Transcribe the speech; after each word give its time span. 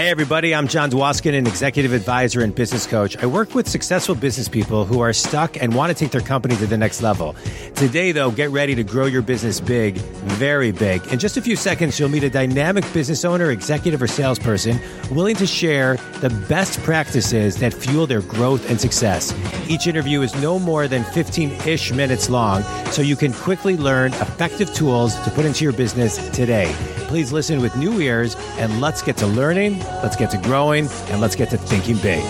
Hey, 0.00 0.08
everybody, 0.08 0.54
I'm 0.54 0.66
John 0.66 0.90
Dwoskin, 0.90 1.36
an 1.36 1.46
executive 1.46 1.92
advisor 1.92 2.40
and 2.40 2.54
business 2.54 2.86
coach. 2.86 3.18
I 3.18 3.26
work 3.26 3.54
with 3.54 3.68
successful 3.68 4.14
business 4.14 4.48
people 4.48 4.86
who 4.86 5.00
are 5.00 5.12
stuck 5.12 5.62
and 5.62 5.74
want 5.74 5.90
to 5.90 5.94
take 5.94 6.10
their 6.10 6.22
company 6.22 6.56
to 6.56 6.66
the 6.66 6.78
next 6.78 7.02
level. 7.02 7.36
Today, 7.74 8.10
though, 8.10 8.30
get 8.30 8.48
ready 8.48 8.74
to 8.76 8.82
grow 8.82 9.04
your 9.04 9.20
business 9.20 9.60
big, 9.60 9.98
very 9.98 10.72
big. 10.72 11.06
In 11.08 11.18
just 11.18 11.36
a 11.36 11.42
few 11.42 11.54
seconds, 11.54 12.00
you'll 12.00 12.08
meet 12.08 12.24
a 12.24 12.30
dynamic 12.30 12.90
business 12.94 13.26
owner, 13.26 13.50
executive, 13.50 14.00
or 14.00 14.06
salesperson 14.06 14.80
willing 15.10 15.36
to 15.36 15.46
share 15.46 15.98
the 16.22 16.30
best 16.48 16.80
practices 16.80 17.56
that 17.56 17.74
fuel 17.74 18.06
their 18.06 18.22
growth 18.22 18.70
and 18.70 18.80
success. 18.80 19.34
Each 19.68 19.86
interview 19.86 20.22
is 20.22 20.34
no 20.36 20.58
more 20.58 20.88
than 20.88 21.04
15 21.04 21.50
ish 21.66 21.92
minutes 21.92 22.30
long, 22.30 22.62
so 22.86 23.02
you 23.02 23.16
can 23.16 23.34
quickly 23.34 23.76
learn 23.76 24.14
effective 24.14 24.72
tools 24.72 25.14
to 25.24 25.30
put 25.32 25.44
into 25.44 25.62
your 25.62 25.74
business 25.74 26.16
today. 26.30 26.74
Please 27.10 27.32
listen 27.32 27.60
with 27.60 27.74
new 27.76 28.00
ears 28.00 28.36
and 28.56 28.80
let's 28.80 29.02
get 29.02 29.16
to 29.16 29.26
learning 29.26 29.82
let's 30.02 30.16
get 30.16 30.30
to 30.30 30.38
growing, 30.38 30.88
and 31.08 31.20
let's 31.20 31.36
get 31.36 31.50
to 31.50 31.56
thinking 31.56 31.96
big. 31.98 32.24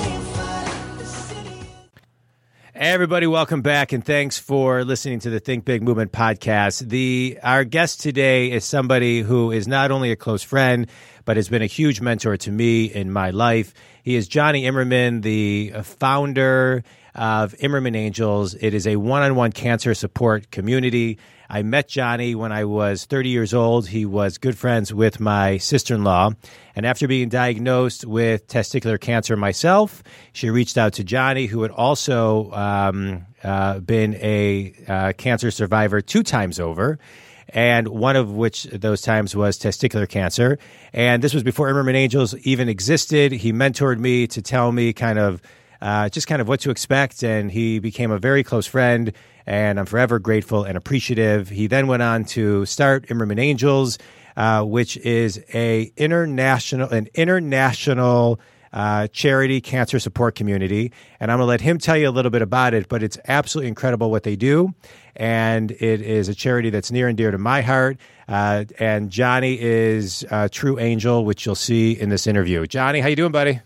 Everybody, 2.74 3.26
welcome 3.26 3.60
back, 3.60 3.92
and 3.92 4.02
thanks 4.02 4.38
for 4.38 4.84
listening 4.84 5.18
to 5.20 5.30
the 5.30 5.38
Think 5.38 5.66
Big 5.66 5.82
Movement 5.82 6.12
podcast. 6.12 6.88
The 6.88 7.38
our 7.42 7.62
guest 7.64 8.00
today 8.00 8.50
is 8.50 8.64
somebody 8.64 9.20
who 9.20 9.50
is 9.50 9.68
not 9.68 9.90
only 9.90 10.10
a 10.12 10.16
close 10.16 10.42
friend, 10.42 10.88
but 11.26 11.36
has 11.36 11.50
been 11.50 11.60
a 11.60 11.66
huge 11.66 12.00
mentor 12.00 12.38
to 12.38 12.50
me 12.50 12.86
in 12.86 13.12
my 13.12 13.30
life. 13.30 13.74
He 14.02 14.16
is 14.16 14.26
Jonny 14.26 14.62
Imerman, 14.62 15.20
the 15.20 15.72
founder 15.82 16.82
of 17.14 17.52
Imerman 17.58 17.94
Angels. 17.94 18.54
It 18.54 18.72
is 18.72 18.86
a 18.86 18.96
one-on-one 18.96 19.52
cancer 19.52 19.92
support 19.94 20.50
community. 20.50 21.18
I 21.52 21.64
met 21.64 21.88
Jonny 21.88 22.36
when 22.36 22.52
I 22.52 22.64
was 22.64 23.06
30 23.06 23.28
years 23.28 23.52
old. 23.52 23.88
He 23.88 24.06
was 24.06 24.38
good 24.38 24.56
friends 24.56 24.94
with 24.94 25.18
my 25.18 25.58
sister 25.58 25.96
in 25.96 26.04
law. 26.04 26.30
And 26.76 26.86
after 26.86 27.08
being 27.08 27.28
diagnosed 27.28 28.04
with 28.04 28.46
testicular 28.46 29.00
cancer 29.00 29.36
myself, 29.36 30.04
she 30.32 30.48
reached 30.48 30.78
out 30.78 30.92
to 30.94 31.04
Jonny, 31.04 31.46
who 31.46 31.62
had 31.62 31.72
also 31.72 32.52
um, 32.52 33.26
uh, 33.42 33.80
been 33.80 34.14
a 34.14 34.74
uh, 34.86 35.12
cancer 35.14 35.50
survivor 35.50 36.00
two 36.00 36.22
times 36.22 36.60
over 36.60 37.00
and 37.48 37.88
one 37.88 38.14
of 38.14 38.30
which 38.30 38.62
those 38.64 39.02
times 39.02 39.34
was 39.34 39.58
testicular 39.58 40.08
cancer. 40.08 40.56
And 40.92 41.20
this 41.20 41.34
was 41.34 41.42
before 41.42 41.68
Imerman 41.68 41.96
Angels 41.96 42.32
even 42.46 42.68
existed. 42.68 43.32
He 43.32 43.52
mentored 43.52 43.98
me 43.98 44.28
to 44.28 44.40
tell 44.40 44.70
me 44.70 44.92
kind 44.92 45.18
of 45.18 45.42
uh, 45.80 46.08
just 46.08 46.26
kind 46.26 46.40
of 46.40 46.48
what 46.48 46.60
to 46.60 46.70
expect, 46.70 47.22
and 47.22 47.50
he 47.50 47.78
became 47.78 48.10
a 48.10 48.18
very 48.18 48.42
close 48.42 48.66
friend 48.66 49.12
and 49.46 49.80
I'm 49.80 49.86
forever 49.86 50.20
grateful 50.20 50.62
and 50.62 50.76
appreciative. 50.76 51.48
He 51.48 51.66
then 51.66 51.88
went 51.88 52.02
on 52.02 52.24
to 52.26 52.64
start 52.66 53.08
Imerman 53.08 53.40
Angels, 53.40 53.98
uh, 54.36 54.62
which 54.62 54.96
is 54.98 55.42
a 55.52 55.92
international 55.96 56.88
an 56.90 57.08
international 57.14 58.40
uh, 58.72 59.08
charity 59.08 59.60
cancer 59.60 59.98
support 59.98 60.36
community, 60.36 60.92
and 61.18 61.32
I'm 61.32 61.38
going 61.38 61.46
to 61.46 61.50
let 61.50 61.60
him 61.60 61.78
tell 61.78 61.96
you 61.96 62.08
a 62.08 62.12
little 62.12 62.30
bit 62.30 62.42
about 62.42 62.74
it. 62.74 62.88
But 62.88 63.02
it's 63.02 63.18
absolutely 63.26 63.68
incredible 63.68 64.10
what 64.10 64.22
they 64.22 64.36
do, 64.36 64.72
and 65.16 65.72
it 65.72 66.00
is 66.00 66.28
a 66.28 66.34
charity 66.34 66.70
that's 66.70 66.92
near 66.92 67.08
and 67.08 67.16
dear 67.16 67.32
to 67.32 67.38
my 67.38 67.62
heart. 67.62 67.98
Uh, 68.28 68.64
and 68.78 69.10
Jonny 69.10 69.60
is 69.60 70.24
a 70.30 70.48
true 70.48 70.78
angel, 70.78 71.24
which 71.24 71.44
you'll 71.44 71.56
see 71.56 71.98
in 71.98 72.08
this 72.10 72.28
interview. 72.28 72.64
Jonny, 72.68 73.00
how 73.00 73.08
you 73.08 73.16
doing, 73.16 73.32
buddy? 73.32 73.60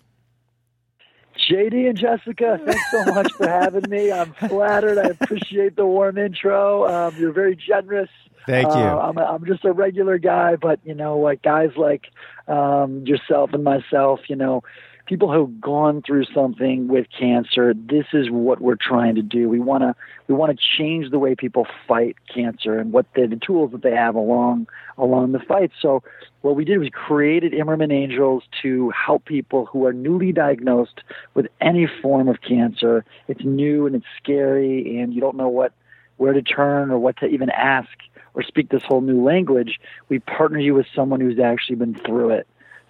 JD 1.51 1.89
and 1.89 1.99
Jessica, 1.99 2.61
thanks 2.65 2.91
so 2.91 3.05
much 3.13 3.33
for 3.33 3.49
having 3.49 3.89
me. 3.89 4.11
I'm 4.13 4.33
flattered. 4.35 4.99
I 4.99 5.09
appreciate 5.09 5.77
the 5.77 5.87
warm 5.87 6.19
intro. 6.19 6.87
Um, 6.87 7.15
you're 7.19 7.33
very 7.33 7.57
generous. 7.57 8.11
Thank 8.47 8.69
you. 8.69 8.73
Uh, 8.73 8.99
I'm, 8.99 9.19
a, 9.19 9.23
I'm 9.23 9.47
just 9.47 9.65
a 9.65 9.73
regular 9.73 10.19
guy, 10.19 10.57
but 10.57 10.81
you 10.85 10.95
know, 10.95 11.19
like 11.19 11.43
guys 11.43 11.71
like 11.77 12.07
um, 12.47 13.05
yourself 13.07 13.51
and 13.53 13.65
myself, 13.65 14.21
you 14.29 14.37
know, 14.37 14.63
people 15.07 15.33
who've 15.33 15.61
gone 15.61 16.03
through 16.03 16.25
something 16.35 16.89
with 16.89 17.07
cancer, 17.19 17.75
this 17.75 18.07
is 18.13 18.31
what 18.31 18.61
we're 18.61 18.77
trying 18.77 19.15
to 19.17 19.23
do. 19.23 19.49
We 19.49 19.61
want 19.61 19.83
to 19.83 19.95
we 20.29 20.35
want 20.35 20.59
to 20.59 20.65
change 20.79 21.11
the 21.11 21.19
way 21.19 21.35
people 21.35 21.67
fight 21.87 22.17
cancer 22.33 22.79
and 22.79 22.93
what 22.93 23.07
the, 23.15 23.27
the 23.27 23.37
tools 23.37 23.73
that 23.73 23.83
they 23.83 23.95
have 23.95 24.15
along 24.15 24.67
along 24.97 25.33
the 25.33 25.41
fight. 25.41 25.71
So 25.81 26.03
what 26.41 26.57
we 26.57 26.65
did 26.65 26.79
was 26.79 26.89
created 26.93 27.53
Imerman 27.53 27.93
Angels 27.93 28.45
to 28.63 28.91
help 28.91 29.25
people 29.25 29.67
who 29.67 29.85
are 29.87 29.93
newly 29.93 30.33
diagnosed 30.33 31.03
with 31.35 31.47
any 31.61 31.87
form 32.01 32.29
of 32.29 32.41
cancer. 32.41 33.05
It's 33.29 33.45
new 33.45 33.87
and 33.87 33.97
it's 33.97 34.07
scary 34.23 34.99
and 34.99 35.13
you 35.13 35.21
don't 35.21 35.37
know 35.37 35.49
what 35.49 35.73
where 36.17 36.33
to 36.33 36.43
turn 36.43 36.91
or 36.91 36.99
what 36.99 37.17
to 37.19 37.27
even 37.27 37.51
ask 37.51 37.91
or 38.35 38.43
speak 38.43 38.71
this 38.71 38.83
whole 38.85 39.01
new 39.01 39.23
language. 39.23 39.79
We 40.09 40.19
partner 40.21 40.59
you 40.59 40.75
with 40.75 40.87
someone 40.95 41.21
who's 41.21 41.39
actually 41.39 41.77
been 41.77 41.95
through 41.95 42.31
it. 42.31 42.47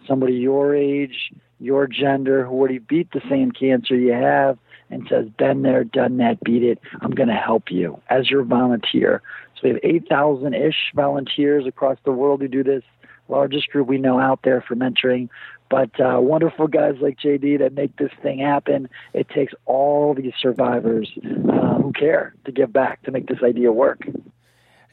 Somebody 0.06 0.34
your 0.34 0.74
age, 0.74 1.32
your 1.60 1.86
gender, 1.86 2.44
who 2.44 2.52
already 2.52 2.78
beat 2.78 3.10
the 3.12 3.22
same 3.28 3.52
cancer 3.52 3.94
you 3.94 4.12
have, 4.12 4.58
and 4.90 5.06
says, 5.08 5.28
Been 5.38 5.62
there, 5.62 5.84
done 5.84 6.18
that, 6.18 6.42
beat 6.42 6.62
it. 6.62 6.78
I'm 7.00 7.10
going 7.10 7.28
to 7.28 7.34
help 7.34 7.70
you 7.70 8.00
as 8.08 8.30
your 8.30 8.44
volunteer. 8.44 9.22
So 9.56 9.60
we 9.64 9.70
have 9.70 9.80
8,000 9.82 10.54
ish 10.54 10.92
volunteers 10.94 11.66
across 11.66 11.98
the 12.04 12.12
world 12.12 12.40
who 12.40 12.48
do 12.48 12.62
this, 12.62 12.82
largest 13.28 13.70
group 13.70 13.88
we 13.88 13.98
know 13.98 14.18
out 14.18 14.40
there 14.42 14.60
for 14.60 14.74
mentoring. 14.74 15.28
But 15.70 15.98
uh, 15.98 16.20
wonderful 16.20 16.68
guys 16.68 16.96
like 17.00 17.18
JD 17.18 17.58
that 17.60 17.72
make 17.72 17.96
this 17.96 18.12
thing 18.22 18.38
happen. 18.38 18.88
It 19.12 19.28
takes 19.28 19.54
all 19.64 20.14
these 20.14 20.34
survivors 20.38 21.10
uh, 21.24 21.78
who 21.78 21.92
care 21.92 22.34
to 22.44 22.52
give 22.52 22.72
back 22.72 23.02
to 23.04 23.10
make 23.10 23.26
this 23.26 23.42
idea 23.42 23.72
work. 23.72 24.06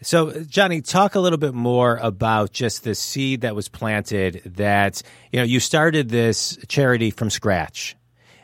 So, 0.04 0.44
Jonny, 0.44 0.82
talk 0.82 1.14
a 1.14 1.20
little 1.20 1.38
bit 1.38 1.54
more 1.54 1.98
about 1.98 2.52
just 2.52 2.84
the 2.84 2.96
seed 2.96 3.42
that 3.42 3.56
was 3.56 3.70
planted 3.70 4.42
that, 4.58 5.04
you 5.32 5.40
know, 5.40 5.46
you 5.46 5.60
started 5.60 6.10
this 6.10 6.58
charity 6.68 7.12
from 7.12 7.30
scratch 7.30 7.96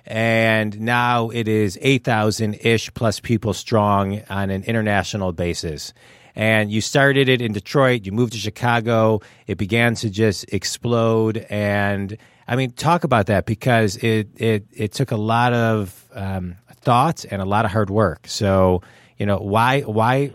and 0.08 0.80
now 0.80 1.30
it 1.30 1.50
is 1.50 1.78
8,000 1.82 2.56
ish 2.62 2.94
plus 2.94 3.20
people 3.20 3.54
strong 3.54 4.22
on 4.30 4.50
an 4.50 4.64
international 4.64 5.34
basis. 5.34 5.94
And 6.34 6.72
you 6.72 6.80
started 6.80 7.28
it 7.28 7.42
in 7.42 7.52
Detroit, 7.52 8.06
you 8.06 8.14
moved 8.14 8.34
to 8.34 8.40
Chicago, 8.40 9.22
it 9.48 9.58
began 9.58 9.96
to 9.96 10.10
just 10.10 10.46
explode. 10.54 11.46
And 11.50 12.18
I 12.48 12.56
mean, 12.56 12.72
talk 12.72 13.04
about 13.04 13.26
that 13.26 13.46
because 13.46 13.98
it, 13.98 14.30
it, 14.38 14.66
it 14.72 14.94
took 14.94 15.12
a 15.12 15.18
lot 15.18 15.52
of 15.54 16.06
um, 16.14 16.56
thought 16.82 17.26
and 17.30 17.42
a 17.42 17.46
lot 17.46 17.66
of 17.66 17.72
hard 17.72 17.90
work. 17.90 18.28
So, 18.28 18.82
you 19.18 19.26
know, 19.26 19.38
why, 19.40 19.82
why, 19.82 20.32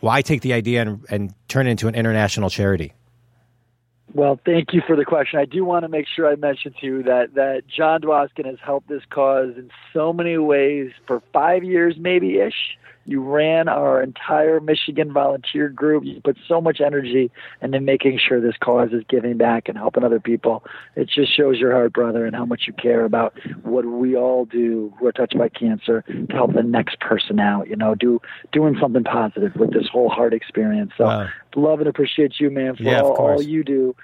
why 0.00 0.22
take 0.22 0.42
the 0.42 0.52
idea 0.52 0.82
and, 0.82 1.04
and 1.10 1.34
turn 1.48 1.66
it 1.66 1.70
into 1.70 1.88
an 1.88 1.94
international 1.94 2.50
charity? 2.50 2.92
Well, 4.14 4.40
thank 4.44 4.72
you 4.72 4.80
for 4.86 4.96
the 4.96 5.04
question. 5.04 5.38
I 5.38 5.44
do 5.44 5.64
want 5.64 5.84
to 5.84 5.88
make 5.88 6.06
sure 6.08 6.26
I 6.26 6.36
mention 6.36 6.74
to 6.80 6.86
you 6.86 7.02
that 7.02 7.34
that 7.34 7.64
John 7.68 8.00
Dwoskin 8.00 8.46
has 8.46 8.56
helped 8.64 8.88
this 8.88 9.02
cause 9.10 9.54
in 9.56 9.70
so 9.92 10.12
many 10.12 10.38
ways 10.38 10.92
for 11.06 11.22
five 11.32 11.62
years, 11.62 11.96
maybe 11.98 12.38
ish. 12.38 12.78
You 13.08 13.22
ran 13.22 13.68
our 13.68 14.02
entire 14.02 14.60
Michigan 14.60 15.14
volunteer 15.14 15.70
group. 15.70 16.04
You 16.04 16.20
put 16.20 16.36
so 16.46 16.60
much 16.60 16.78
energy 16.84 17.30
into 17.62 17.80
making 17.80 18.18
sure 18.18 18.38
this 18.38 18.56
cause 18.60 18.90
is 18.92 19.02
giving 19.08 19.38
back 19.38 19.66
and 19.66 19.78
helping 19.78 20.04
other 20.04 20.20
people. 20.20 20.62
It 20.94 21.08
just 21.08 21.34
shows 21.34 21.58
your 21.58 21.72
heart, 21.72 21.94
brother, 21.94 22.26
and 22.26 22.36
how 22.36 22.44
much 22.44 22.64
you 22.66 22.74
care 22.74 23.06
about 23.06 23.32
what 23.62 23.86
we 23.86 24.14
all 24.14 24.44
do 24.44 24.92
who 24.98 25.06
are 25.06 25.12
touched 25.12 25.38
by 25.38 25.48
cancer 25.48 26.02
to 26.02 26.36
help 26.36 26.52
the 26.52 26.62
next 26.62 27.00
person 27.00 27.40
out. 27.40 27.68
You 27.68 27.76
know, 27.76 27.94
do 27.94 28.20
doing 28.52 28.76
something 28.78 29.04
positive 29.04 29.56
with 29.56 29.72
this 29.72 29.88
whole 29.90 30.10
heart 30.10 30.34
experience. 30.34 30.92
So, 30.98 31.04
wow. 31.04 31.28
love 31.56 31.78
and 31.78 31.88
appreciate 31.88 32.34
you, 32.38 32.50
man, 32.50 32.76
for 32.76 32.82
yeah, 32.82 33.00
all, 33.00 33.16
all 33.16 33.42
you 33.42 33.64
do. 33.64 33.96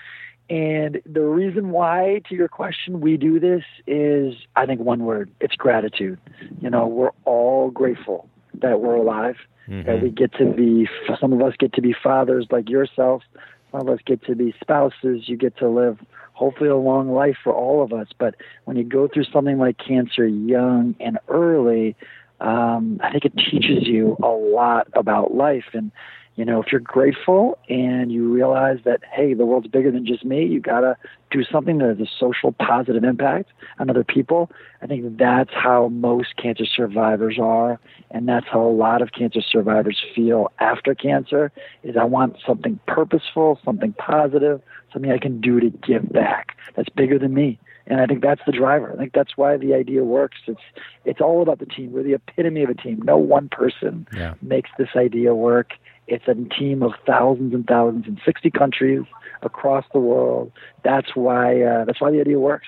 And 0.48 1.02
the 1.04 1.20
reason 1.20 1.72
why, 1.72 2.22
to 2.30 2.34
your 2.34 2.48
question, 2.48 3.02
we 3.02 3.18
do 3.18 3.38
this 3.38 3.64
is, 3.86 4.34
I 4.56 4.64
think, 4.64 4.80
one 4.80 5.04
word 5.04 5.30
it's 5.40 5.56
gratitude. 5.56 6.18
You 6.62 6.70
know, 6.70 6.86
we're 6.86 7.12
all 7.26 7.70
grateful 7.70 8.30
that 8.60 8.80
we're 8.80 8.96
alive, 8.96 9.36
mm-hmm. 9.68 9.86
that 9.86 10.02
we 10.02 10.10
get 10.10 10.32
to 10.34 10.52
be, 10.52 10.88
some 11.20 11.32
of 11.32 11.42
us 11.42 11.54
get 11.58 11.72
to 11.74 11.82
be 11.82 11.94
fathers 12.02 12.46
like 12.50 12.68
yourself, 12.68 13.22
some 13.70 13.82
of 13.82 13.88
us 13.88 14.00
get 14.04 14.24
to 14.24 14.34
be 14.34 14.54
spouses, 14.60 15.28
you 15.28 15.36
get 15.36 15.56
to 15.58 15.68
live 15.68 15.98
hopefully 16.32 16.68
a 16.68 16.76
long 16.76 17.10
life 17.12 17.36
for 17.42 17.52
all 17.52 17.82
of 17.82 17.92
us. 17.92 18.08
But 18.18 18.34
when 18.64 18.76
you 18.76 18.84
go 18.84 19.08
through 19.08 19.24
something 19.24 19.58
like 19.58 19.78
cancer 19.78 20.26
young 20.26 20.94
and 21.00 21.18
early, 21.28 21.96
um, 22.40 23.00
I 23.02 23.10
think 23.10 23.24
it 23.24 23.36
teaches 23.36 23.86
you 23.86 24.16
a 24.22 24.28
lot 24.28 24.88
about 24.94 25.34
life. 25.34 25.66
And 25.72 25.92
you 26.36 26.44
know, 26.44 26.60
if 26.60 26.72
you're 26.72 26.80
grateful 26.80 27.58
and 27.68 28.10
you 28.10 28.32
realize 28.32 28.78
that, 28.84 29.00
hey, 29.12 29.34
the 29.34 29.46
world's 29.46 29.68
bigger 29.68 29.90
than 29.90 30.04
just 30.04 30.24
me, 30.24 30.44
you 30.44 30.60
got 30.60 30.80
to 30.80 30.96
do 31.30 31.44
something 31.44 31.78
that 31.78 31.88
has 31.88 32.00
a 32.00 32.10
social 32.18 32.52
positive 32.52 33.04
impact 33.04 33.50
on 33.78 33.88
other 33.88 34.04
people. 34.04 34.50
I 34.82 34.86
think 34.86 35.16
that's 35.16 35.52
how 35.52 35.88
most 35.88 36.36
cancer 36.36 36.64
survivors 36.64 37.38
are. 37.40 37.78
And 38.10 38.28
that's 38.28 38.46
how 38.50 38.62
a 38.62 38.70
lot 38.70 39.00
of 39.00 39.12
cancer 39.12 39.40
survivors 39.40 40.02
feel 40.14 40.50
after 40.58 40.94
cancer 40.94 41.52
is 41.82 41.96
I 41.96 42.04
want 42.04 42.36
something 42.44 42.80
purposeful, 42.86 43.60
something 43.64 43.92
positive, 43.92 44.60
something 44.92 45.12
I 45.12 45.18
can 45.18 45.40
do 45.40 45.60
to 45.60 45.70
give 45.70 46.12
back. 46.12 46.56
That's 46.74 46.88
bigger 46.88 47.18
than 47.18 47.34
me. 47.34 47.58
And 47.86 48.00
I 48.00 48.06
think 48.06 48.22
that's 48.22 48.40
the 48.46 48.52
driver. 48.52 48.92
I 48.92 48.96
think 48.96 49.12
that's 49.12 49.36
why 49.36 49.56
the 49.56 49.74
idea 49.74 50.04
works. 50.04 50.38
It's 50.46 50.60
it's 51.04 51.20
all 51.20 51.42
about 51.42 51.58
the 51.58 51.66
team. 51.66 51.92
We're 51.92 52.02
the 52.02 52.14
epitome 52.14 52.62
of 52.62 52.70
a 52.70 52.74
team. 52.74 53.02
No 53.04 53.18
one 53.18 53.50
person 53.50 54.06
yeah. 54.16 54.34
makes 54.40 54.70
this 54.78 54.88
idea 54.96 55.34
work. 55.34 55.72
It's 56.06 56.24
a 56.28 56.34
team 56.34 56.82
of 56.82 56.92
thousands 57.06 57.54
and 57.54 57.66
thousands 57.66 58.06
in 58.06 58.18
60 58.24 58.50
countries 58.50 59.02
across 59.42 59.84
the 59.92 60.00
world. 60.00 60.52
That's 60.82 61.14
why 61.14 61.62
uh, 61.62 61.84
that's 61.84 62.00
why 62.00 62.10
the 62.10 62.20
idea 62.20 62.38
works. 62.38 62.66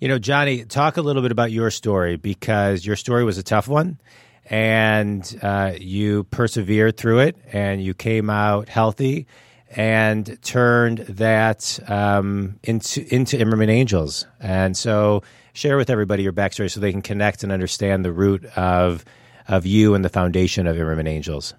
You 0.00 0.08
know, 0.08 0.18
Jonny, 0.18 0.64
talk 0.64 0.96
a 0.96 1.02
little 1.02 1.22
bit 1.22 1.32
about 1.32 1.52
your 1.52 1.70
story 1.70 2.16
because 2.16 2.84
your 2.84 2.96
story 2.96 3.24
was 3.24 3.38
a 3.38 3.42
tough 3.42 3.68
one, 3.68 4.00
and 4.46 5.38
uh, 5.42 5.72
you 5.78 6.24
persevered 6.24 6.96
through 6.96 7.20
it, 7.20 7.36
and 7.52 7.82
you 7.82 7.94
came 7.94 8.30
out 8.30 8.68
healthy 8.68 9.26
and 9.74 10.38
turned 10.42 10.98
that 10.98 11.78
um, 11.88 12.58
into 12.62 13.14
into 13.14 13.36
Imerman 13.36 13.70
Angels. 13.70 14.26
And 14.40 14.76
so, 14.76 15.22
share 15.52 15.76
with 15.76 15.90
everybody 15.90 16.22
your 16.22 16.32
backstory 16.32 16.70
so 16.70 16.80
they 16.80 16.92
can 16.92 17.02
connect 17.02 17.42
and 17.42 17.52
understand 17.52 18.04
the 18.04 18.12
root 18.12 18.44
of 18.56 19.04
of 19.48 19.66
you 19.66 19.94
and 19.94 20.04
the 20.04 20.08
foundation 20.08 20.66
of 20.66 20.76
Imerman 20.76 21.08
Angels. 21.08 21.54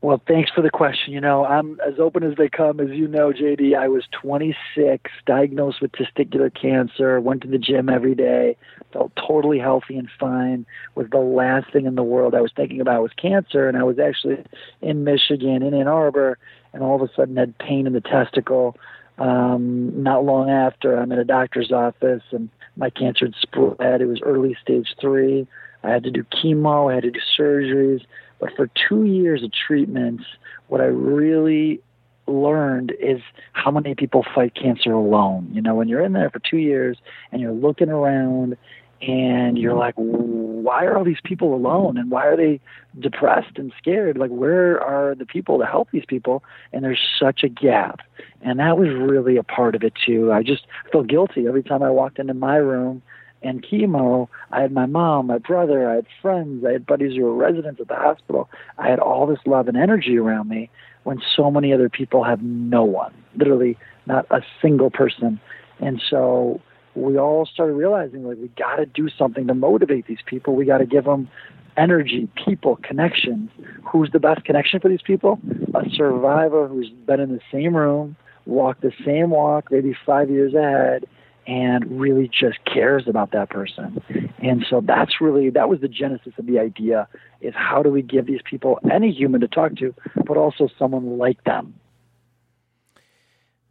Well, 0.00 0.22
thanks 0.28 0.50
for 0.52 0.62
the 0.62 0.70
question. 0.70 1.12
You 1.12 1.20
know, 1.20 1.44
I'm 1.44 1.80
as 1.80 1.98
open 1.98 2.22
as 2.22 2.36
they 2.36 2.48
come. 2.48 2.78
As 2.78 2.90
you 2.90 3.08
know, 3.08 3.32
JD, 3.32 3.76
I 3.76 3.88
was 3.88 4.04
26, 4.12 5.10
diagnosed 5.26 5.80
with 5.82 5.90
testicular 5.90 6.54
cancer, 6.54 7.20
went 7.20 7.42
to 7.42 7.48
the 7.48 7.58
gym 7.58 7.88
every 7.88 8.14
day, 8.14 8.56
felt 8.92 9.10
totally 9.16 9.58
healthy 9.58 9.96
and 9.96 10.08
fine. 10.20 10.66
Was 10.94 11.08
the 11.10 11.18
last 11.18 11.72
thing 11.72 11.84
in 11.84 11.96
the 11.96 12.04
world 12.04 12.36
I 12.36 12.40
was 12.40 12.52
thinking 12.54 12.80
about 12.80 13.02
was 13.02 13.10
cancer, 13.16 13.68
and 13.68 13.76
I 13.76 13.82
was 13.82 13.98
actually 13.98 14.44
in 14.82 15.02
Michigan, 15.02 15.64
in 15.64 15.74
Ann 15.74 15.88
Arbor, 15.88 16.38
and 16.72 16.84
all 16.84 16.94
of 16.94 17.02
a 17.02 17.12
sudden 17.14 17.36
had 17.36 17.58
pain 17.58 17.88
in 17.88 17.92
the 17.92 18.00
testicle. 18.00 18.76
Um, 19.18 20.00
not 20.00 20.24
long 20.24 20.48
after, 20.48 20.96
I'm 20.96 21.10
in 21.10 21.18
a 21.18 21.24
doctor's 21.24 21.72
office, 21.72 22.22
and 22.30 22.50
my 22.76 22.90
cancer 22.90 23.24
had 23.24 23.34
spread. 23.34 24.00
It 24.00 24.06
was 24.06 24.20
early 24.22 24.56
stage 24.62 24.94
three. 25.00 25.48
I 25.82 25.90
had 25.90 26.04
to 26.04 26.12
do 26.12 26.22
chemo. 26.22 26.88
I 26.88 26.94
had 26.94 27.02
to 27.02 27.10
do 27.10 27.20
surgeries 27.36 28.04
but 28.38 28.50
for 28.56 28.70
two 28.88 29.04
years 29.04 29.42
of 29.42 29.50
treatments, 29.52 30.24
what 30.68 30.80
I 30.80 30.84
really 30.84 31.80
learned 32.26 32.92
is 33.00 33.20
how 33.52 33.70
many 33.70 33.94
people 33.94 34.24
fight 34.34 34.54
cancer 34.54 34.92
alone. 34.92 35.50
You 35.52 35.62
know, 35.62 35.74
when 35.74 35.88
you're 35.88 36.04
in 36.04 36.12
there 36.12 36.30
for 36.30 36.38
two 36.38 36.58
years 36.58 36.98
and 37.32 37.40
you're 37.40 37.52
looking 37.52 37.88
around 37.88 38.56
and 39.00 39.56
you're 39.56 39.74
like, 39.74 39.94
why 39.96 40.84
are 40.84 40.96
all 40.96 41.04
these 41.04 41.20
people 41.22 41.54
alone 41.54 41.96
and 41.96 42.10
why 42.10 42.26
are 42.26 42.36
they 42.36 42.60
depressed 42.98 43.56
and 43.56 43.72
scared? 43.78 44.18
Like, 44.18 44.30
where 44.30 44.80
are 44.82 45.14
the 45.14 45.24
people 45.24 45.58
to 45.58 45.66
help 45.66 45.90
these 45.92 46.04
people? 46.06 46.42
And 46.72 46.84
there's 46.84 47.00
such 47.18 47.42
a 47.44 47.48
gap. 47.48 48.00
And 48.42 48.58
that 48.58 48.76
was 48.76 48.88
really 48.88 49.36
a 49.36 49.42
part 49.42 49.74
of 49.74 49.82
it 49.82 49.92
too. 50.04 50.32
I 50.32 50.42
just 50.42 50.66
felt 50.90 51.06
guilty 51.06 51.46
every 51.46 51.62
time 51.62 51.82
I 51.82 51.90
walked 51.90 52.18
into 52.18 52.34
my 52.34 52.56
room 52.56 53.02
and 53.42 53.64
chemo, 53.64 54.28
I 54.50 54.62
had 54.62 54.72
my 54.72 54.86
mom, 54.86 55.28
my 55.28 55.38
brother, 55.38 55.88
I 55.90 55.96
had 55.96 56.06
friends, 56.20 56.64
I 56.66 56.72
had 56.72 56.86
buddies 56.86 57.16
who 57.16 57.22
were 57.22 57.34
residents 57.34 57.80
at 57.80 57.88
the 57.88 57.94
hospital. 57.94 58.48
I 58.78 58.88
had 58.88 58.98
all 58.98 59.26
this 59.26 59.38
love 59.46 59.68
and 59.68 59.76
energy 59.76 60.18
around 60.18 60.48
me 60.48 60.70
when 61.04 61.20
so 61.36 61.50
many 61.50 61.72
other 61.72 61.88
people 61.88 62.24
have 62.24 62.42
no 62.42 62.84
one, 62.84 63.14
literally 63.36 63.78
not 64.06 64.26
a 64.30 64.40
single 64.60 64.90
person. 64.90 65.40
And 65.80 66.02
so 66.10 66.60
we 66.94 67.18
all 67.18 67.46
started 67.46 67.74
realizing 67.74 68.24
like 68.24 68.38
we 68.38 68.48
got 68.48 68.76
to 68.76 68.86
do 68.86 69.08
something 69.08 69.46
to 69.46 69.54
motivate 69.54 70.06
these 70.06 70.22
people. 70.26 70.56
We 70.56 70.64
got 70.64 70.78
to 70.78 70.86
give 70.86 71.04
them 71.04 71.28
energy, 71.76 72.28
people, 72.44 72.76
connections. 72.82 73.50
Who's 73.84 74.10
the 74.12 74.18
best 74.18 74.44
connection 74.44 74.80
for 74.80 74.88
these 74.88 75.02
people? 75.02 75.38
A 75.74 75.88
survivor 75.90 76.66
who's 76.66 76.90
been 76.90 77.20
in 77.20 77.30
the 77.30 77.40
same 77.52 77.76
room, 77.76 78.16
walked 78.46 78.80
the 78.80 78.92
same 79.04 79.30
walk, 79.30 79.70
maybe 79.70 79.96
five 80.04 80.28
years 80.28 80.54
ahead, 80.54 81.04
and 81.48 81.98
really 81.98 82.28
just 82.28 82.58
cares 82.66 83.04
about 83.08 83.32
that 83.32 83.48
person. 83.48 84.02
And 84.38 84.66
so 84.68 84.82
that's 84.84 85.20
really 85.20 85.48
that 85.50 85.68
was 85.68 85.80
the 85.80 85.88
genesis 85.88 86.34
of 86.38 86.46
the 86.46 86.58
idea 86.58 87.08
is 87.40 87.54
how 87.56 87.82
do 87.82 87.90
we 87.90 88.02
give 88.02 88.26
these 88.26 88.42
people 88.48 88.78
any 88.92 89.10
human 89.10 89.40
to 89.40 89.48
talk 89.48 89.74
to, 89.76 89.94
but 90.26 90.36
also 90.36 90.68
someone 90.78 91.16
like 91.16 91.42
them. 91.44 91.74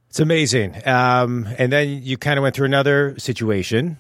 It's 0.10 0.20
amazing. 0.20 0.76
Um, 0.88 1.48
and 1.60 1.72
then 1.72 2.02
you 2.02 2.18
kind 2.18 2.40
of 2.40 2.44
went 2.44 2.56
through 2.56 2.66
another 2.66 3.14
situation 3.20 3.98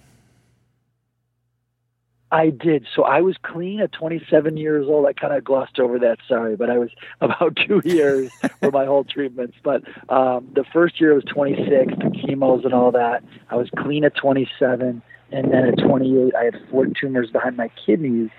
I 2.32 2.50
did. 2.50 2.86
So 2.94 3.04
I 3.04 3.22
was 3.22 3.38
clean 3.42 3.80
at 3.80 3.94
27 3.94 4.58
years 4.58 4.88
old. 4.88 5.06
I 5.06 5.14
kind 5.14 5.34
of 5.34 5.44
glossed 5.44 5.80
over 5.80 5.98
that. 6.00 6.18
Sorry, 6.28 6.56
but 6.56 6.70
I 6.70 6.78
was 6.78 6.90
about 7.22 7.58
two 7.68 7.82
years 7.86 8.32
for 8.60 8.72
my 8.72 8.86
whole 8.86 9.06
treatments. 9.06 9.56
But 9.64 9.84
um, 10.10 10.48
the 10.54 10.66
first 10.74 11.00
year 11.00 11.14
was 11.14 11.24
26, 11.26 11.94
the 11.98 12.26
chemos 12.26 12.66
and 12.66 12.74
all 12.74 12.92
that. 12.92 13.24
I 13.50 13.56
was 13.56 13.70
clean 13.78 14.04
at 14.04 14.16
27, 14.16 15.02
and 15.32 15.52
then 15.52 15.66
at 15.66 15.78
28, 15.78 16.36
I 16.36 16.44
had 16.44 16.62
four 16.70 16.86
tumors 16.88 17.32
behind 17.32 17.56
my 17.56 17.70
kidneys 17.86 18.30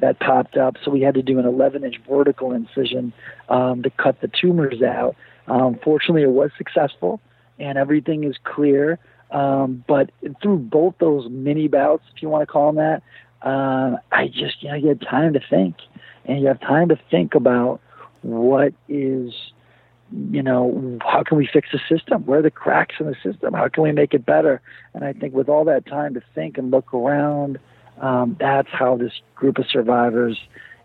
that 0.00 0.18
popped 0.18 0.56
up. 0.56 0.76
So 0.84 0.90
we 0.90 1.00
had 1.02 1.14
to 1.14 1.22
do 1.22 1.38
an 1.38 1.44
11-inch 1.44 2.00
vertical 2.08 2.52
incision 2.52 3.12
um, 3.48 3.82
to 3.82 3.90
cut 3.90 4.20
the 4.20 4.28
tumors 4.28 4.82
out. 4.82 5.16
Um, 5.46 5.78
fortunately, 5.82 6.22
it 6.22 6.30
was 6.30 6.50
successful, 6.56 7.20
and 7.58 7.78
everything 7.78 8.24
is 8.24 8.36
clear. 8.44 8.98
Um, 9.30 9.84
but 9.86 10.10
through 10.42 10.58
both 10.58 10.94
those 10.98 11.28
mini 11.28 11.68
bouts, 11.68 12.04
if 12.14 12.22
you 12.22 12.28
want 12.28 12.42
to 12.42 12.46
call 12.46 12.72
them 12.72 12.76
that, 12.76 13.02
um, 13.42 13.98
I 14.10 14.28
just, 14.28 14.62
you 14.62 14.68
know, 14.68 14.74
you 14.74 14.88
have 14.88 15.00
time 15.00 15.32
to 15.34 15.40
think, 15.40 15.76
and 16.24 16.40
you 16.40 16.48
have 16.48 16.60
time 16.60 16.88
to 16.88 16.98
think 17.10 17.34
about 17.34 17.80
what 18.22 18.74
is, 18.88 19.32
you 20.12 20.42
know, 20.42 20.98
how 21.02 21.22
can 21.22 21.38
we 21.38 21.46
fix 21.46 21.68
the 21.72 21.80
system? 21.88 22.24
Where 22.26 22.40
are 22.40 22.42
the 22.42 22.50
cracks 22.50 22.96
in 22.98 23.06
the 23.06 23.16
system? 23.22 23.54
How 23.54 23.68
can 23.68 23.82
we 23.82 23.92
make 23.92 24.14
it 24.14 24.26
better? 24.26 24.60
And 24.94 25.04
I 25.04 25.12
think 25.12 25.34
with 25.34 25.48
all 25.48 25.64
that 25.64 25.86
time 25.86 26.14
to 26.14 26.22
think 26.34 26.58
and 26.58 26.70
look 26.70 26.92
around, 26.92 27.58
um, 28.00 28.36
that's 28.38 28.68
how 28.70 28.96
this 28.96 29.12
group 29.34 29.58
of 29.58 29.66
survivors 29.70 30.38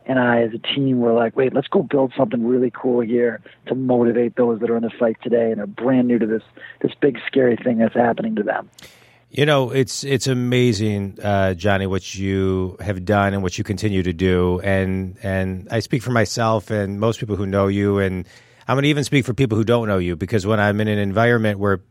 and 0.06 0.20
I, 0.20 0.42
as 0.42 0.54
a 0.54 0.58
team, 0.58 1.00
were 1.00 1.14
like, 1.14 1.36
wait, 1.36 1.54
let's 1.54 1.68
go 1.68 1.82
build 1.82 2.14
something 2.18 2.46
really 2.46 2.72
cool 2.72 3.00
here 3.00 3.40
to 3.68 3.76
motivate 3.76 4.36
those 4.36 4.60
that 4.60 4.70
are 4.70 4.76
in 4.76 4.84
the 4.84 4.90
fight 4.90 5.18
today 5.24 5.52
and 5.52 5.62
are 5.62 5.68
brand 5.68 6.08
new 6.08 6.20
to 6.20 6.26
this 6.26 6.44
this 6.82 6.92
big 7.00 7.20
scary 7.26 7.56
thing 7.56 7.78
that's 7.78 7.96
happening 7.96 8.36
to 8.36 8.44
them. 8.44 8.70
You 9.34 9.48
know, 9.48 9.72
it's 9.72 10.04
it's 10.04 10.28
amazing, 10.28 11.18
uh, 11.20 11.56
Jonny, 11.56 11.88
what 11.88 12.14
you 12.14 12.78
have 12.80 13.04
done 13.04 13.34
and 13.34 13.42
what 13.42 13.58
you 13.58 13.64
continue 13.64 14.04
to 14.04 14.14
do. 14.14 14.60
And 14.60 15.18
and 15.24 15.68
I 15.72 15.80
speak 15.80 16.04
for 16.04 16.12
myself 16.12 16.70
and 16.70 17.00
most 17.00 17.20
people 17.20 17.36
who 17.36 17.48
know 17.48 17.66
you, 17.66 17.98
and 17.98 18.28
I'm 18.68 18.76
going 18.76 18.84
to 18.84 18.90
even 18.90 19.04
speak 19.04 19.26
for 19.26 19.34
people 19.34 19.58
who 19.58 19.64
don't 19.64 19.88
know 19.88 19.98
you 19.98 20.16
because 20.16 20.46
when 20.46 20.60
I'm 20.60 20.80
in 20.82 20.88
an 20.88 21.00
environment 21.00 21.58
where 21.58 21.82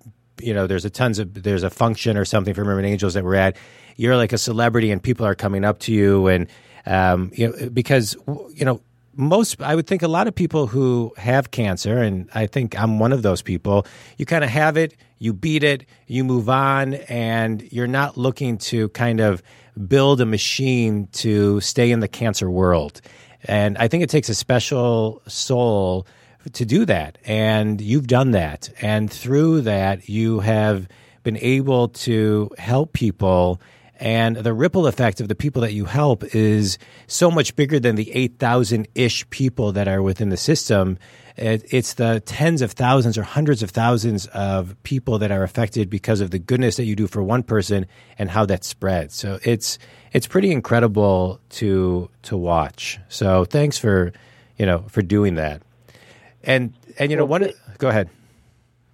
you 0.41 0.55
know 0.55 0.69
there's 0.69 0.85
a 0.85 0.91
tons 0.91 1.19
of 1.19 1.43
there's 1.43 1.65
a 1.65 1.71
function 1.71 2.17
or 2.17 2.25
something 2.25 2.55
for 2.55 2.65
Imerman 2.65 2.87
Angels 2.87 3.15
that 3.15 3.25
we're 3.25 3.35
at, 3.35 3.57
you're 3.97 4.17
like 4.17 4.33
a 4.33 4.39
celebrity 4.39 4.93
and 4.93 5.03
people 5.03 5.27
are 5.27 5.35
coming 5.35 5.65
up 5.65 5.81
to 5.81 5.93
you 5.93 6.29
and 6.29 6.47
um, 6.87 7.33
you 7.35 7.49
know 7.49 7.71
because 7.71 8.17
you 8.55 8.65
know 8.65 8.81
most 9.15 9.61
i 9.63 9.75
would 9.75 9.87
think 9.87 10.03
a 10.03 10.09
lot 10.09 10.27
of 10.27 10.35
people 10.35 10.67
who 10.67 11.13
have 11.17 11.51
cancer 11.51 11.99
and 11.99 12.29
i 12.35 12.47
think 12.47 12.79
i'm 12.79 12.99
one 12.99 13.13
of 13.13 13.23
those 13.23 13.43
people 13.43 13.87
you 14.17 14.25
kind 14.25 14.43
of 14.43 14.51
have 14.51 14.77
it 14.77 14.97
you 15.23 15.33
beat 15.33 15.63
it, 15.63 15.87
you 16.09 16.25
move 16.25 16.49
on, 16.49 16.95
and 16.95 17.63
you're 17.73 17.87
not 17.87 18.17
looking 18.17 18.59
to 18.59 18.89
kind 18.89 19.21
of 19.21 19.41
build 19.87 20.21
a 20.21 20.27
machine 20.27 21.07
to 21.13 21.61
stay 21.61 21.93
in 21.93 22.01
the 22.01 22.09
cancer 22.09 22.51
world. 22.51 23.01
And 23.45 23.79
I 23.79 23.87
think 23.87 24.03
it 24.03 24.11
takes 24.11 24.29
a 24.29 24.35
special 24.35 25.23
soul 25.29 26.09
to 26.55 26.65
do 26.65 26.85
that. 26.87 27.19
And 27.25 27.81
you've 27.81 28.09
done 28.09 28.33
that. 28.33 28.69
And 28.83 29.09
through 29.09 29.61
that, 29.61 30.09
you 30.09 30.41
have 30.41 30.89
been 31.23 31.37
able 31.37 31.87
to 31.89 32.51
help 32.59 32.93
people. 32.93 33.61
And 34.03 34.37
the 34.37 34.53
ripple 34.53 34.87
effect 34.87 35.21
of 35.21 35.29
the 35.29 35.35
people 35.35 35.63
that 35.63 35.73
you 35.73 35.85
help 35.85 36.35
is 36.35 36.77
so 37.07 37.31
much 37.31 37.55
bigger 37.55 37.79
than 37.79 37.95
the 37.95 38.11
8,000 38.11 38.89
ish 38.95 39.29
people 39.31 39.73
that 39.73 39.87
are 39.87 40.03
within 40.03 40.29
the 40.29 40.37
system 40.37 40.99
it's 41.37 41.95
the 41.95 42.21
tens 42.21 42.63
of 42.63 42.73
thousands 42.73 43.17
or 43.17 43.23
hundreds 43.23 43.63
of 43.63 43.71
thousands 43.71 44.27
of 44.29 44.77
people 44.83 45.19
that 45.19 45.31
are 45.31 45.43
affected 45.43 45.89
because 45.89 46.21
of 46.21 46.31
the 46.31 46.39
goodness 46.39 46.77
that 46.77 46.85
you 46.85 46.95
do 46.95 47.07
for 47.07 47.23
one 47.23 47.43
person 47.43 47.87
and 48.19 48.31
how 48.31 48.45
that 48.47 48.65
spreads. 48.65 49.15
So 49.15 49.39
it's 49.43 49.79
it's 50.13 50.27
pretty 50.27 50.51
incredible 50.51 51.41
to 51.51 52.11
to 52.25 52.37
watch. 52.37 52.99
So 53.09 53.45
thanks 53.45 53.79
for 53.79 54.13
you 54.59 54.67
know 54.67 54.85
for 54.89 55.03
doing 55.03 55.37
that. 55.37 55.63
And 56.45 56.75
and 56.99 57.11
you 57.11 57.17
know 57.17 57.25
one 57.25 57.51
go 57.79 57.89
ahead. 57.89 58.11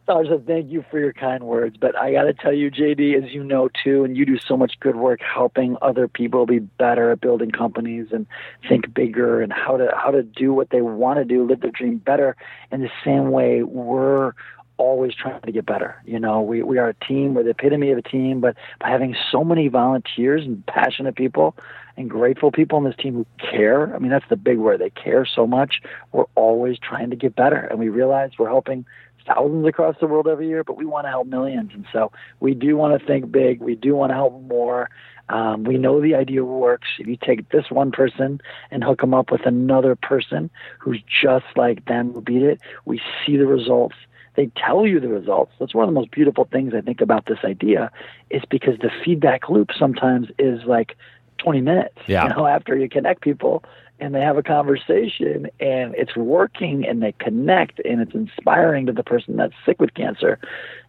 I 0.09 0.23
just 0.25 0.45
thank 0.47 0.71
you 0.71 0.85
for 0.91 0.99
your 0.99 1.13
kind 1.13 1.45
words. 1.45 1.77
But 1.79 1.97
I 1.97 2.13
got 2.13 2.25
to 2.25 2.33
tell 2.33 2.53
you, 2.53 2.71
JD, 2.71 3.23
as 3.23 3.33
you 3.33 3.45
know 3.45 3.69
too, 3.85 4.05
and 4.05 4.17
you 4.17 4.25
do 4.25 4.39
so 4.39 4.57
much 4.57 4.75
good 4.81 4.97
work 4.97 5.21
helping 5.21 5.77
other 5.83 6.09
people 6.09 6.47
be 6.47 6.59
better 6.59 7.11
at 7.11 7.21
building 7.21 7.51
companies 7.51 8.09
and 8.13 8.27
think 8.69 8.93
bigger 8.95 9.41
and 9.41 9.53
how 9.53 9.77
to 9.77 9.91
how 9.97 10.11
to 10.11 10.23
do 10.23 10.53
what 10.53 10.71
they 10.71 10.81
want 10.81 11.19
to 11.19 11.25
do, 11.25 11.47
live 11.47 11.61
their 11.61 11.71
dream 11.71 11.99
better. 11.99 12.37
In 12.73 12.81
the 12.81 12.91
same 13.05 13.31
way, 13.31 13.63
we're 13.63 14.33
always 14.79 15.13
trying 15.15 15.43
to 15.43 15.53
get 15.53 15.67
better. 15.67 16.01
You 16.07 16.19
know, 16.19 16.41
we, 16.41 16.63
we 16.63 16.79
are 16.79 16.89
a 16.89 16.95
team. 16.95 17.35
We're 17.35 17.43
the 17.43 17.51
epitome 17.51 17.91
of 17.91 17.99
a 17.99 18.03
team. 18.03 18.41
But 18.41 18.57
by 18.81 18.89
having 18.89 19.15
so 19.31 19.45
many 19.45 19.69
volunteers 19.69 20.45
and 20.45 20.65
passionate 20.67 21.17
people 21.17 21.57
and 21.97 22.09
grateful 22.09 22.53
people 22.53 22.79
on 22.79 22.85
this 22.85 22.95
team 22.97 23.15
who 23.15 23.27
care, 23.39 23.95
I 23.95 23.99
mean, 23.99 24.11
that's 24.11 24.29
the 24.31 24.37
big 24.37 24.59
word. 24.59 24.81
They 24.81 24.91
care 24.91 25.27
so 25.27 25.47
much. 25.47 25.83
We're 26.13 26.27
always 26.37 26.79
trying 26.79 27.11
to 27.11 27.17
get 27.17 27.35
better. 27.35 27.57
And 27.57 27.79
we 27.79 27.89
realize 27.89 28.31
we're 28.39 28.49
helping 28.49 28.87
thousands 29.29 29.67
across 29.67 29.97
the 30.01 30.07
world 30.07 30.27
every 30.27 30.49
year, 30.49 30.65
but 30.65 30.77
we 30.77 30.85
want 30.85 31.07
to 31.07 31.11
help 31.11 31.27
millions. 31.27 31.71
And 31.75 31.87
so 31.93 32.11
we 32.41 32.55
do 32.55 32.77
want 32.77 32.99
to 32.99 33.07
think 33.07 33.31
big. 33.31 33.61
We 33.61 33.75
do 33.75 33.95
want 33.95 34.11
to 34.11 34.15
help 34.15 34.41
more. 34.43 34.91
Um, 35.29 35.65
we 35.65 35.77
know 35.77 36.01
the 36.01 36.15
idea 36.15 36.45
works. 36.45 36.89
If 36.99 37.07
you 37.07 37.17
take 37.17 37.51
this 37.51 37.67
one 37.71 37.93
person 37.93 38.41
and 38.71 38.83
hook 38.83 39.01
them 39.01 39.13
up 39.13 39.31
with 39.31 39.45
another 39.45 39.95
person 39.95 40.51
who's 40.79 41.03
just 41.03 41.45
like 41.57 41.85
them 41.85 42.13
who 42.13 42.23
beat 42.23 42.43
it, 42.43 42.61
we 42.87 43.01
see 43.25 43.37
the 43.37 43.47
results. 43.47 43.97
they 44.37 44.51
tell 44.57 44.87
you 44.87 45.01
the 45.01 45.09
results. 45.09 45.53
That's 45.59 45.75
one 45.75 45.85
of 45.85 45.95
the 45.95 46.01
most 46.01 46.11
beautiful 46.13 46.49
things 46.51 46.73
I 46.75 46.81
think 46.81 47.01
about 47.01 47.27
this 47.27 47.39
idea 47.45 47.91
is 48.31 48.43
because 48.49 48.79
the 48.79 48.91
feedback 49.05 49.51
loop 49.51 49.71
sometimes 49.79 50.29
is 50.39 50.65
like 50.65 50.97
20 51.39 51.61
minutes, 51.61 51.99
yeah. 52.07 52.25
you 52.25 52.35
know, 52.35 52.47
after 52.47 52.77
you 52.77 52.89
connect 52.89 53.21
people 53.21 53.65
and 54.01 54.15
they 54.15 54.21
have 54.21 54.37
a 54.37 54.43
conversation 54.43 55.49
and 55.61 55.95
it's 55.95 56.17
working 56.17 56.87
and 56.87 57.03
they 57.03 57.13
connect 57.13 57.81
and 57.85 58.01
it's 58.01 58.15
inspiring 58.15 58.87
to 58.87 58.93
the 58.93 59.03
person 59.03 59.37
that's 59.37 59.55
sick 59.67 59.81
with 59.81 59.95
cancer. 59.95 60.39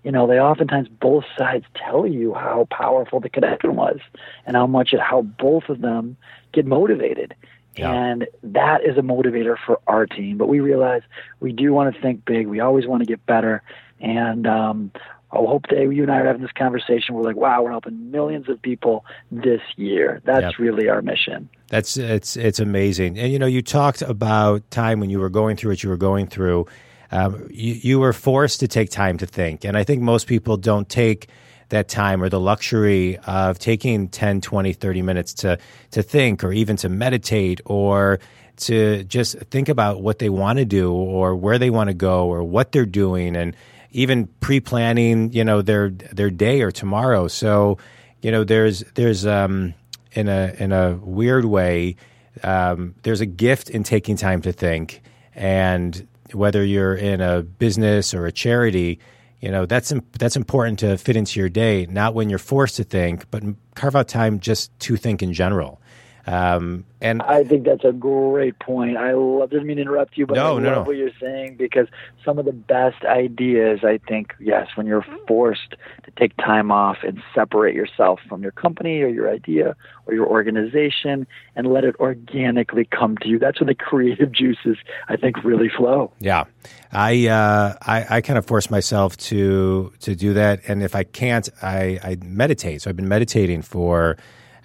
You 0.04 0.12
know, 0.12 0.28
they 0.28 0.40
oftentimes 0.40 0.88
both 0.88 1.26
sides 1.38 1.66
tell 1.76 2.06
you 2.06 2.34
how 2.34 2.68
powerful 2.70 3.20
the 3.20 3.30
connection 3.30 3.76
was 3.76 4.00
and 4.46 4.56
how 4.56 4.68
much 4.68 4.94
it, 4.94 5.00
how 5.00 5.24
both 5.24 5.70
of 5.70 5.82
them 5.82 6.18
get 6.54 6.66
motivated. 6.66 7.36
Yeah. 7.76 7.92
And 7.92 8.28
that 8.44 8.84
is 8.84 8.98
a 8.98 9.02
motivator 9.02 9.56
for 9.66 9.80
our 9.88 10.06
team. 10.06 10.38
But 10.38 10.48
we 10.48 10.60
realize 10.60 11.02
we 11.40 11.52
do 11.52 11.74
want 11.74 11.94
to 11.94 12.02
think 12.02 12.26
big. 12.26 12.48
We 12.48 12.60
always 12.60 12.86
want 12.86 13.02
to 13.02 13.06
get 13.06 13.26
better. 13.26 13.64
And 14.02 14.46
um, 14.48 14.92
I 15.32 15.38
hope 15.38 15.68
that 15.70 15.80
you 15.80 16.02
and 16.04 16.12
I 16.12 16.18
are 16.18 16.26
having 16.26 16.42
this 16.42 16.52
conversation. 16.52 17.14
We're 17.14 17.22
like, 17.24 17.36
wow, 17.36 17.62
we're 17.62 17.70
helping 17.70 18.10
millions 18.12 18.50
of 18.50 18.62
people 18.62 19.06
this 19.32 19.62
year. 19.76 20.22
That's 20.26 20.42
Yep. 20.44 20.54
really 20.58 20.90
our 20.90 21.02
mission. 21.02 21.50
That's 21.68 21.98
it's 21.98 22.36
it's 22.36 22.60
amazing. 22.60 23.20
And 23.20 23.32
you 23.32 23.38
know, 23.38 23.46
you 23.46 23.62
talked 23.62 24.02
about 24.02 24.70
time 24.72 25.00
when 25.00 25.10
you 25.12 25.20
were 25.20 25.30
going 25.30 25.56
through 25.56 25.72
what 25.72 25.84
you 25.84 25.90
were 25.90 25.98
going 25.98 26.28
through. 26.28 26.66
Um, 27.12 27.48
you, 27.52 27.74
you 27.74 28.00
were 28.00 28.14
forced 28.14 28.60
to 28.62 28.68
take 28.68 28.90
time 28.92 29.18
to 29.18 29.26
think, 29.26 29.64
and 29.66 29.78
I 29.78 29.84
think 29.84 30.02
most 30.02 30.28
people 30.28 30.58
don't 30.58 30.88
take 30.90 31.28
that 31.70 31.88
time 31.88 32.22
or 32.24 32.30
the 32.30 32.40
luxury 32.40 33.18
of 33.28 33.60
taking 33.60 34.10
10 34.10 34.42
20 34.42 34.74
30 34.74 35.02
minutes 35.04 35.34
to 35.36 35.58
to 35.92 36.02
think 36.02 36.44
or 36.44 36.52
even 36.52 36.76
to 36.78 36.90
meditate 36.90 37.62
or 37.66 38.20
to 38.58 39.04
just 39.06 39.38
think 39.52 39.70
about 39.70 40.02
what 40.02 40.20
they 40.20 40.30
want 40.30 40.58
to 40.60 40.66
do 40.66 40.92
or 40.92 41.36
where 41.36 41.58
they 41.60 41.70
want 41.70 41.88
to 41.90 41.94
go 41.94 42.28
or 42.28 42.44
what 42.44 42.72
they're 42.72 42.86
doing 42.86 43.36
and 43.36 43.56
even 43.92 44.28
pre-planning 44.40 45.32
you 45.34 45.44
know 45.44 45.62
their 45.62 45.90
their 45.90 46.30
day 46.30 46.62
or 46.62 46.72
tomorrow. 46.72 47.28
So 47.28 47.78
you 48.22 48.32
know 48.32 48.44
there's 48.44 48.84
there's 48.96 49.26
um 49.26 49.74
in 50.14 50.28
a 50.28 50.56
in 50.60 50.72
a 50.72 50.96
weird 50.96 51.46
way 51.46 51.96
um, 52.44 52.96
there's 53.04 53.22
a 53.22 53.26
gift 53.26 53.70
in 53.70 53.84
taking 53.84 54.16
time 54.16 54.42
to 54.44 54.52
think. 54.54 55.02
And 55.36 56.08
whether 56.34 56.64
you're 56.64 56.96
in 56.96 57.22
a 57.22 57.42
business 57.42 58.14
or 58.14 58.26
a 58.26 58.32
charity 58.32 59.00
you 59.42 59.50
know 59.50 59.66
that's 59.66 59.94
that's 60.18 60.36
important 60.36 60.80
to 60.80 60.98
fit 60.98 61.16
into 61.16 61.40
your 61.40 61.50
day 61.50 61.88
not 61.90 62.14
when 62.14 62.30
you're 62.30 62.38
forced 62.38 62.76
to 62.76 62.84
think 62.84 63.30
but 63.32 63.44
carve 63.74 63.96
out 63.96 64.08
time 64.08 64.40
just 64.40 64.78
to 64.80 64.96
think 64.96 65.24
in 65.24 65.34
general 65.34 65.82
um, 66.30 66.86
and 67.02 67.24
I 67.24 67.44
think 67.44 67.66
that's 67.66 67.84
a 67.84 67.92
great 67.92 68.60
point. 68.60 68.98
I 68.98 69.14
love, 69.14 69.50
didn't 69.50 69.66
mean 69.66 69.78
to 69.78 69.82
interrupt 69.82 70.16
you, 70.16 70.28
but 70.28 70.36
No, 70.36 70.58
I 70.58 70.60
no, 70.62 70.68
love 70.70 70.76
no. 70.76 70.84
what 70.84 70.96
you're 70.96 71.10
saying 71.20 71.56
because 71.56 71.88
some 72.24 72.38
of 72.38 72.46
the 72.46 72.52
best 72.52 73.04
ideas, 73.04 73.80
I 73.84 74.00
think, 74.08 74.36
yes, 74.40 74.68
when 74.76 74.86
you're 74.86 75.04
forced 75.28 75.72
to 76.04 76.12
take 76.20 76.38
time 76.38 76.70
off 76.72 76.98
and 77.02 77.20
separate 77.34 77.74
yourself 77.74 78.20
from 78.30 78.44
your 78.44 78.52
company 78.52 79.02
or 79.02 79.08
your 79.08 79.28
idea 79.28 79.76
or 80.06 80.14
your 80.14 80.28
organization 80.28 81.26
and 81.56 81.74
let 81.74 81.84
it 81.84 81.96
organically 82.00 82.86
come 82.86 83.18
to 83.24 83.28
you. 83.28 83.40
That's 83.40 83.60
when 83.60 83.68
the 83.68 83.74
creative 83.74 84.32
juices, 84.42 84.78
I 85.08 85.16
think, 85.16 85.44
really 85.44 85.70
flow. 85.76 86.12
Yeah, 86.20 86.44
I, 86.92 87.26
uh, 87.28 87.76
I 87.82 88.18
I 88.18 88.22
kind 88.22 88.38
of 88.38 88.46
force 88.46 88.70
myself 88.70 89.18
to 89.18 89.94
to 90.02 90.16
do 90.16 90.34
that, 90.34 90.62
and 90.68 90.84
if 90.84 90.94
I 90.94 91.06
can't, 91.06 91.50
I, 91.64 92.00
I 92.04 92.18
meditate. 92.24 92.84
So 92.84 92.92
I've 92.92 92.96
been 92.98 93.08
meditating 93.08 93.64
for 93.64 94.16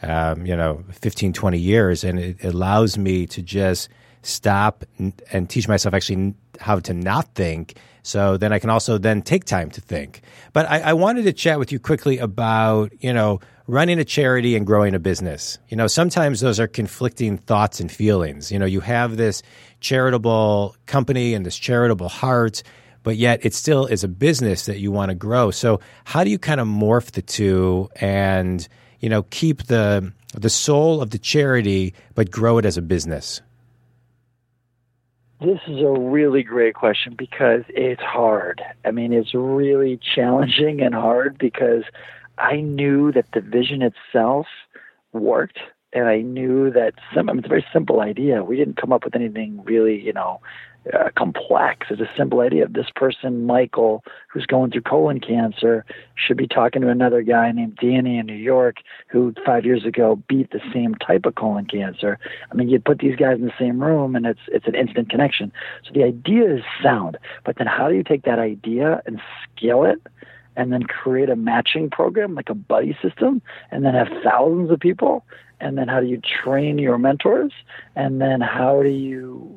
um, 0.04 0.46
you 0.46 0.56
know 0.56 0.84
15, 0.92 1.32
20 1.32 1.58
years, 1.58 2.04
and 2.04 2.18
it 2.18 2.44
allows 2.44 2.98
me 2.98 3.26
to 3.28 3.42
just 3.42 3.88
stop 4.22 4.84
and, 4.98 5.50
teach 5.50 5.68
myself 5.68 5.94
actually 5.94 6.34
how 6.60 6.78
to 6.80 6.94
not 6.94 7.34
think. 7.34 7.76
So 8.02 8.36
then 8.36 8.52
I 8.52 8.58
can 8.58 8.70
also 8.70 8.98
then 8.98 9.22
take 9.22 9.44
time 9.44 9.70
to 9.70 9.80
think. 9.80 10.22
But 10.52 10.70
I, 10.70 10.80
I 10.80 10.92
wanted 10.92 11.24
to 11.24 11.32
chat 11.32 11.58
with 11.58 11.72
you 11.72 11.78
quickly 11.78 12.18
about 12.18 12.92
you 13.00 13.12
know 13.12 13.40
running 13.66 13.98
a 13.98 14.04
charity 14.04 14.56
and 14.56 14.66
growing 14.66 14.94
a 14.94 14.98
business. 14.98 15.58
You 15.68 15.76
know 15.76 15.86
sometimes 15.86 16.40
those 16.40 16.60
are 16.60 16.66
conflicting 16.66 17.38
thoughts 17.38 17.80
and 17.80 17.90
feelings. 17.90 18.52
You 18.52 18.58
know 18.58 18.66
you 18.66 18.80
have 18.80 19.16
this 19.16 19.42
charitable 19.80 20.76
company 20.86 21.34
and 21.34 21.46
this 21.46 21.56
charitable 21.56 22.08
heart, 22.08 22.62
but 23.02 23.16
yet 23.16 23.44
it 23.44 23.54
still 23.54 23.86
is 23.86 24.04
a 24.04 24.08
business 24.08 24.66
that 24.66 24.80
you 24.80 24.92
want 24.92 25.10
to 25.10 25.14
grow. 25.14 25.50
So 25.50 25.80
how 26.04 26.24
do 26.24 26.30
you 26.30 26.38
kind 26.38 26.60
of 26.60 26.66
morph 26.66 27.12
the 27.12 27.22
two 27.22 27.88
and 27.96 28.66
you 29.04 29.10
know 29.10 29.24
keep 29.24 29.64
the 29.64 30.12
the 30.32 30.48
soul 30.48 31.02
of 31.02 31.10
the 31.10 31.18
charity 31.18 31.92
but 32.14 32.30
grow 32.30 32.56
it 32.56 32.64
as 32.64 32.78
a 32.78 32.82
business? 32.82 33.42
This 35.42 35.60
is 35.68 35.82
a 35.82 36.00
really 36.00 36.42
great 36.42 36.74
question 36.74 37.14
because 37.14 37.64
it's 37.68 38.00
hard. 38.00 38.62
I 38.82 38.92
mean, 38.92 39.12
it's 39.12 39.34
really 39.34 40.00
challenging 40.14 40.80
and 40.80 40.94
hard 40.94 41.36
because 41.36 41.82
I 42.38 42.62
knew 42.62 43.12
that 43.12 43.26
the 43.34 43.42
vision 43.42 43.82
itself 43.82 44.46
worked, 45.12 45.58
and 45.92 46.08
I 46.08 46.22
knew 46.22 46.70
that 46.70 46.94
some. 47.14 47.28
I 47.28 47.34
mean, 47.34 47.40
it's 47.40 47.46
a 47.46 47.50
very 47.50 47.66
simple 47.74 48.00
idea. 48.00 48.42
We 48.42 48.56
didn't 48.56 48.78
come 48.78 48.90
up 48.90 49.04
with 49.04 49.14
anything 49.14 49.62
really, 49.64 50.00
you 50.00 50.14
know, 50.14 50.40
uh, 50.92 51.10
complex. 51.16 51.86
It's 51.90 52.00
a 52.00 52.10
simple 52.16 52.40
idea. 52.40 52.64
Of 52.64 52.72
this 52.72 52.88
person, 52.94 53.46
Michael, 53.46 54.04
who's 54.28 54.46
going 54.46 54.70
through 54.70 54.82
colon 54.82 55.20
cancer, 55.20 55.84
should 56.14 56.36
be 56.36 56.46
talking 56.46 56.82
to 56.82 56.88
another 56.88 57.22
guy 57.22 57.50
named 57.52 57.78
Danny 57.80 58.18
in 58.18 58.26
New 58.26 58.34
York 58.34 58.76
who 59.08 59.34
five 59.44 59.64
years 59.64 59.84
ago 59.84 60.22
beat 60.28 60.50
the 60.50 60.60
same 60.72 60.94
type 60.96 61.26
of 61.26 61.34
colon 61.34 61.66
cancer. 61.66 62.18
I 62.50 62.54
mean, 62.54 62.68
you 62.68 62.78
put 62.78 62.98
these 62.98 63.16
guys 63.16 63.38
in 63.38 63.46
the 63.46 63.52
same 63.58 63.82
room, 63.82 64.14
and 64.14 64.26
it's 64.26 64.40
it's 64.48 64.66
an 64.66 64.74
instant 64.74 65.10
connection. 65.10 65.52
So 65.84 65.92
the 65.92 66.04
idea 66.04 66.56
is 66.56 66.62
sound, 66.82 67.18
but 67.44 67.56
then 67.56 67.66
how 67.66 67.88
do 67.88 67.94
you 67.94 68.04
take 68.04 68.24
that 68.24 68.38
idea 68.38 69.02
and 69.06 69.20
scale 69.56 69.84
it? 69.84 70.00
and 70.56 70.72
then 70.72 70.84
create 70.84 71.28
a 71.28 71.34
matching 71.34 71.90
program 71.90 72.36
like 72.36 72.48
a 72.48 72.54
buddy 72.54 72.96
system 73.02 73.42
and 73.72 73.84
then 73.84 73.92
have 73.92 74.06
thousands 74.22 74.70
of 74.70 74.78
people 74.78 75.24
and 75.64 75.78
then 75.78 75.88
how 75.88 75.98
do 75.98 76.06
you 76.06 76.20
train 76.20 76.78
your 76.78 76.98
mentors 76.98 77.52
and 77.96 78.20
then 78.20 78.40
how 78.42 78.82
do 78.82 78.90
you 78.90 79.50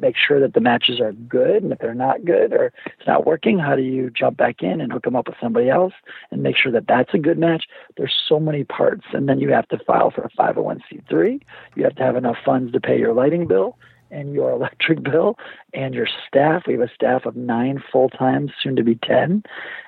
make 0.00 0.14
sure 0.16 0.38
that 0.38 0.52
the 0.52 0.60
matches 0.60 1.00
are 1.00 1.12
good 1.12 1.62
and 1.62 1.72
if 1.72 1.78
they're 1.78 1.94
not 1.94 2.24
good 2.24 2.52
or 2.52 2.66
it's 2.84 3.06
not 3.06 3.26
working 3.26 3.58
how 3.58 3.74
do 3.74 3.82
you 3.82 4.10
jump 4.10 4.36
back 4.36 4.62
in 4.62 4.80
and 4.80 4.92
hook 4.92 5.04
them 5.04 5.16
up 5.16 5.26
with 5.26 5.36
somebody 5.40 5.70
else 5.70 5.94
and 6.30 6.42
make 6.42 6.56
sure 6.56 6.70
that 6.70 6.86
that's 6.86 7.14
a 7.14 7.18
good 7.18 7.38
match 7.38 7.64
there's 7.96 8.14
so 8.28 8.38
many 8.38 8.62
parts 8.62 9.06
and 9.14 9.28
then 9.28 9.40
you 9.40 9.50
have 9.50 9.66
to 9.68 9.78
file 9.86 10.10
for 10.10 10.22
a 10.22 10.30
501c3 10.30 11.40
you 11.74 11.82
have 11.82 11.94
to 11.94 12.02
have 12.02 12.16
enough 12.16 12.36
funds 12.44 12.70
to 12.72 12.80
pay 12.80 12.98
your 12.98 13.14
lighting 13.14 13.46
bill 13.46 13.76
and 14.10 14.34
your 14.34 14.50
electric 14.58 15.02
bill 15.02 15.36
and 15.72 15.94
your 15.94 16.08
staff. 16.28 16.64
We 16.66 16.74
have 16.74 16.82
a 16.82 16.94
staff 16.94 17.26
of 17.26 17.36
nine 17.36 17.82
full 17.90 18.08
time, 18.08 18.50
soon 18.62 18.76
to 18.76 18.84
be 18.84 18.96
10, 18.96 19.42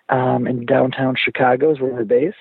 um, 0.09 0.47
in 0.47 0.67
downtown 0.67 1.17
Chicago 1.17 1.71
is 1.73 1.81
where 1.81 1.93
we're 1.93 2.05
based. 2.05 2.37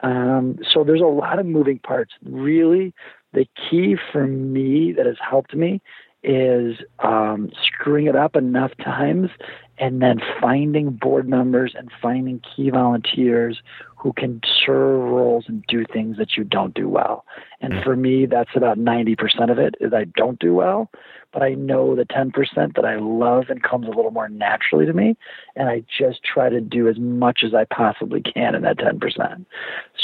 Um, 0.00 0.58
so 0.72 0.84
there's 0.84 1.00
a 1.00 1.04
lot 1.04 1.38
of 1.38 1.46
moving 1.46 1.78
parts. 1.78 2.12
Really, 2.24 2.94
the 3.32 3.46
key 3.70 3.96
for 4.12 4.26
me 4.26 4.92
that 4.92 5.06
has 5.06 5.16
helped 5.20 5.54
me 5.54 5.80
is 6.22 6.76
um, 6.98 7.50
screwing 7.64 8.06
it 8.06 8.16
up 8.16 8.34
enough 8.36 8.72
times 8.82 9.30
and 9.78 10.02
then 10.02 10.20
finding 10.40 10.90
board 10.90 11.28
members 11.28 11.74
and 11.76 11.90
finding 12.02 12.40
key 12.40 12.70
volunteers 12.70 13.62
who 13.96 14.12
can 14.12 14.40
serve 14.64 15.00
roles 15.00 15.44
and 15.48 15.64
do 15.66 15.84
things 15.84 16.16
that 16.16 16.36
you 16.36 16.44
don't 16.44 16.74
do 16.74 16.88
well. 16.88 17.24
And 17.60 17.82
for 17.82 17.96
me, 17.96 18.26
that's 18.26 18.50
about 18.54 18.78
90% 18.78 19.50
of 19.50 19.58
it 19.58 19.74
is 19.80 19.92
I 19.92 20.04
don't 20.04 20.38
do 20.38 20.54
well, 20.54 20.90
but 21.32 21.42
I 21.42 21.54
know 21.54 21.96
the 21.96 22.04
10% 22.04 22.32
that 22.74 22.84
I 22.84 22.96
love 22.96 23.44
and 23.48 23.62
comes 23.62 23.86
a 23.86 23.90
little 23.90 24.12
more 24.12 24.28
naturally 24.28 24.86
to 24.86 24.92
me. 24.92 25.16
And 25.56 25.68
I 25.68 25.82
just 25.96 26.22
try 26.22 26.48
to 26.48 26.60
do 26.60 26.88
as 26.88 26.98
much 26.98 27.40
as 27.44 27.54
I 27.54 27.64
possibly 27.64 28.20
can 28.20 28.54
in 28.54 28.62
that 28.62 28.78
10%. 28.78 29.44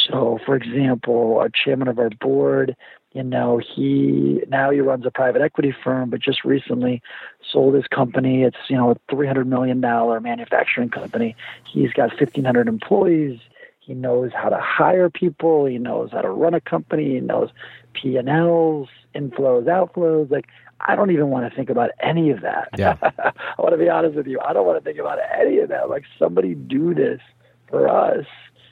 So, 0.09 0.38
for 0.44 0.56
example, 0.56 1.38
our 1.38 1.49
chairman 1.49 1.88
of 1.88 1.99
our 1.99 2.11
board, 2.11 2.76
you 3.14 3.23
know, 3.23 3.59
he 3.59 4.42
now 4.49 4.71
he 4.71 4.80
runs 4.80 5.06
a 5.06 5.11
private 5.11 5.40
equity 5.40 5.73
firm, 5.85 6.11
but 6.11 6.21
just 6.21 6.44
recently 6.44 7.00
sold 7.49 7.75
his 7.75 7.87
company. 7.87 8.42
It's, 8.42 8.56
you 8.68 8.76
know, 8.76 8.90
a 8.90 8.97
$300 9.14 9.47
million 9.47 9.80
manufacturing 9.80 10.90
company. 10.90 11.37
He's 11.64 11.92
got 11.92 12.11
1,500 12.11 12.66
employees. 12.66 13.38
He 13.78 13.94
knows 13.94 14.33
how 14.35 14.49
to 14.49 14.59
hire 14.59 15.09
people. 15.11 15.64
He 15.66 15.78
knows 15.78 16.11
how 16.11 16.23
to 16.23 16.30
run 16.30 16.54
a 16.54 16.61
company. 16.61 17.14
He 17.14 17.21
knows 17.21 17.50
P&Ls, 17.92 18.88
inflows, 19.14 19.64
outflows. 19.66 20.30
Like, 20.30 20.47
I 20.80 20.97
don't 20.97 21.12
even 21.12 21.28
want 21.28 21.49
to 21.49 21.54
think 21.54 21.71
about 21.71 21.90
any 22.00 22.30
of 22.30 22.40
that. 22.40 22.71
Yeah. 22.76 22.97
I 23.02 23.62
want 23.62 23.75
to 23.75 23.78
be 23.78 23.88
honest 23.88 24.16
with 24.16 24.26
you. 24.26 24.40
I 24.40 24.52
don't 24.52 24.66
want 24.66 24.83
to 24.83 24.85
think 24.85 24.99
about 24.99 25.18
any 25.38 25.59
of 25.59 25.68
that. 25.68 25.88
Like, 25.88 26.02
somebody 26.18 26.54
do 26.54 26.94
this 26.94 27.21
for 27.68 27.88
us, 27.88 28.26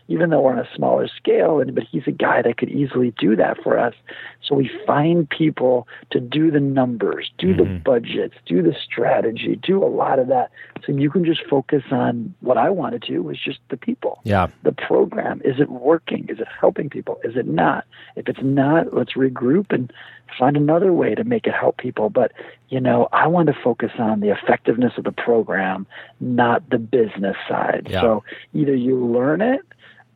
even 0.08 0.30
though 0.30 0.40
we're 0.40 0.52
on 0.52 0.58
a 0.58 0.68
smaller 0.74 1.08
scale. 1.08 1.60
And 1.60 1.74
but 1.74 1.84
he's 1.84 2.06
a 2.06 2.12
guy 2.12 2.42
that 2.42 2.56
could 2.56 2.70
easily 2.70 3.12
do 3.18 3.36
that 3.36 3.62
for 3.62 3.78
us. 3.78 3.94
So 4.42 4.54
we 4.54 4.70
find 4.86 5.28
people 5.28 5.86
to 6.10 6.20
do 6.20 6.50
the 6.50 6.60
numbers, 6.60 7.30
do 7.38 7.54
the 7.54 7.64
mm-hmm. 7.64 7.78
budgets, 7.78 8.34
do 8.46 8.62
the 8.62 8.74
strategy, 8.74 9.56
do 9.56 9.82
a 9.82 9.86
lot 9.86 10.18
of 10.18 10.28
that. 10.28 10.50
So 10.84 10.92
you 10.92 11.10
can 11.10 11.24
just 11.24 11.44
focus 11.48 11.84
on 11.90 12.34
what 12.40 12.58
I 12.58 12.70
want 12.70 13.02
to 13.02 13.30
is 13.30 13.38
just 13.38 13.60
the 13.68 13.76
people 13.76 14.20
Yeah. 14.24 14.48
the 14.62 14.72
program 14.72 15.40
is 15.44 15.60
it 15.60 15.70
working 15.70 16.26
is 16.28 16.40
it 16.40 16.48
helping 16.60 16.90
people 16.90 17.20
is 17.24 17.36
it 17.36 17.46
not 17.46 17.84
if 18.16 18.28
it's 18.28 18.42
not 18.42 18.94
let's 18.94 19.14
regroup 19.14 19.72
and 19.72 19.92
find 20.38 20.56
another 20.56 20.92
way 20.92 21.14
to 21.14 21.24
make 21.24 21.46
it 21.46 21.54
help 21.54 21.76
people. 21.78 22.10
But, 22.10 22.32
you 22.68 22.80
know, 22.80 23.08
I 23.12 23.26
want 23.26 23.48
to 23.48 23.54
focus 23.62 23.92
on 23.98 24.20
the 24.20 24.30
effectiveness 24.30 24.92
of 24.96 25.04
the 25.04 25.12
program, 25.12 25.86
not 26.20 26.68
the 26.70 26.78
business 26.78 27.36
side. 27.48 27.88
Yeah. 27.90 28.00
So 28.00 28.24
either 28.54 28.74
you 28.74 29.04
learn 29.04 29.40
it 29.40 29.60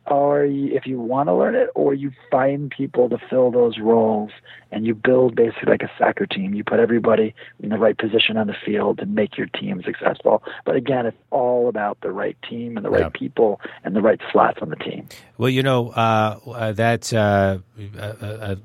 or 0.05 0.45
if 0.45 0.85
you 0.85 0.99
want 1.01 1.27
to 1.27 1.33
learn 1.33 1.53
it, 1.53 1.69
or 1.75 1.93
you 1.93 2.11
find 2.31 2.71
people 2.71 3.09
to 3.09 3.17
fill 3.29 3.51
those 3.51 3.77
roles 3.77 4.31
and 4.71 4.85
you 4.87 4.95
build 4.95 5.35
basically 5.35 5.69
like 5.69 5.81
a 5.81 5.91
soccer 5.97 6.25
team. 6.25 6.53
You 6.53 6.63
put 6.63 6.79
everybody 6.79 7.35
in 7.59 7.69
the 7.69 7.77
right 7.77 7.97
position 7.97 8.37
on 8.37 8.47
the 8.47 8.55
field 8.65 8.99
to 8.99 9.05
make 9.05 9.37
your 9.37 9.47
team 9.47 9.81
successful. 9.83 10.43
But 10.63 10.77
again, 10.77 11.07
it's 11.07 11.17
all 11.29 11.67
about 11.67 11.99
the 11.99 12.11
right 12.11 12.37
team 12.49 12.77
and 12.77 12.85
the 12.85 12.89
right 12.89 13.01
Yeah. 13.01 13.09
people 13.09 13.59
and 13.83 13.97
the 13.97 14.01
right 14.01 14.21
slots 14.31 14.59
on 14.61 14.69
the 14.69 14.77
team. 14.77 15.09
Well, 15.37 15.49
you 15.49 15.61
know, 15.61 15.89
uh, 15.89 16.39
uh, 16.47 16.71
that 16.71 17.13
uh, 17.13 17.57
uh, 17.99 18.01
uh, 18.01 18.55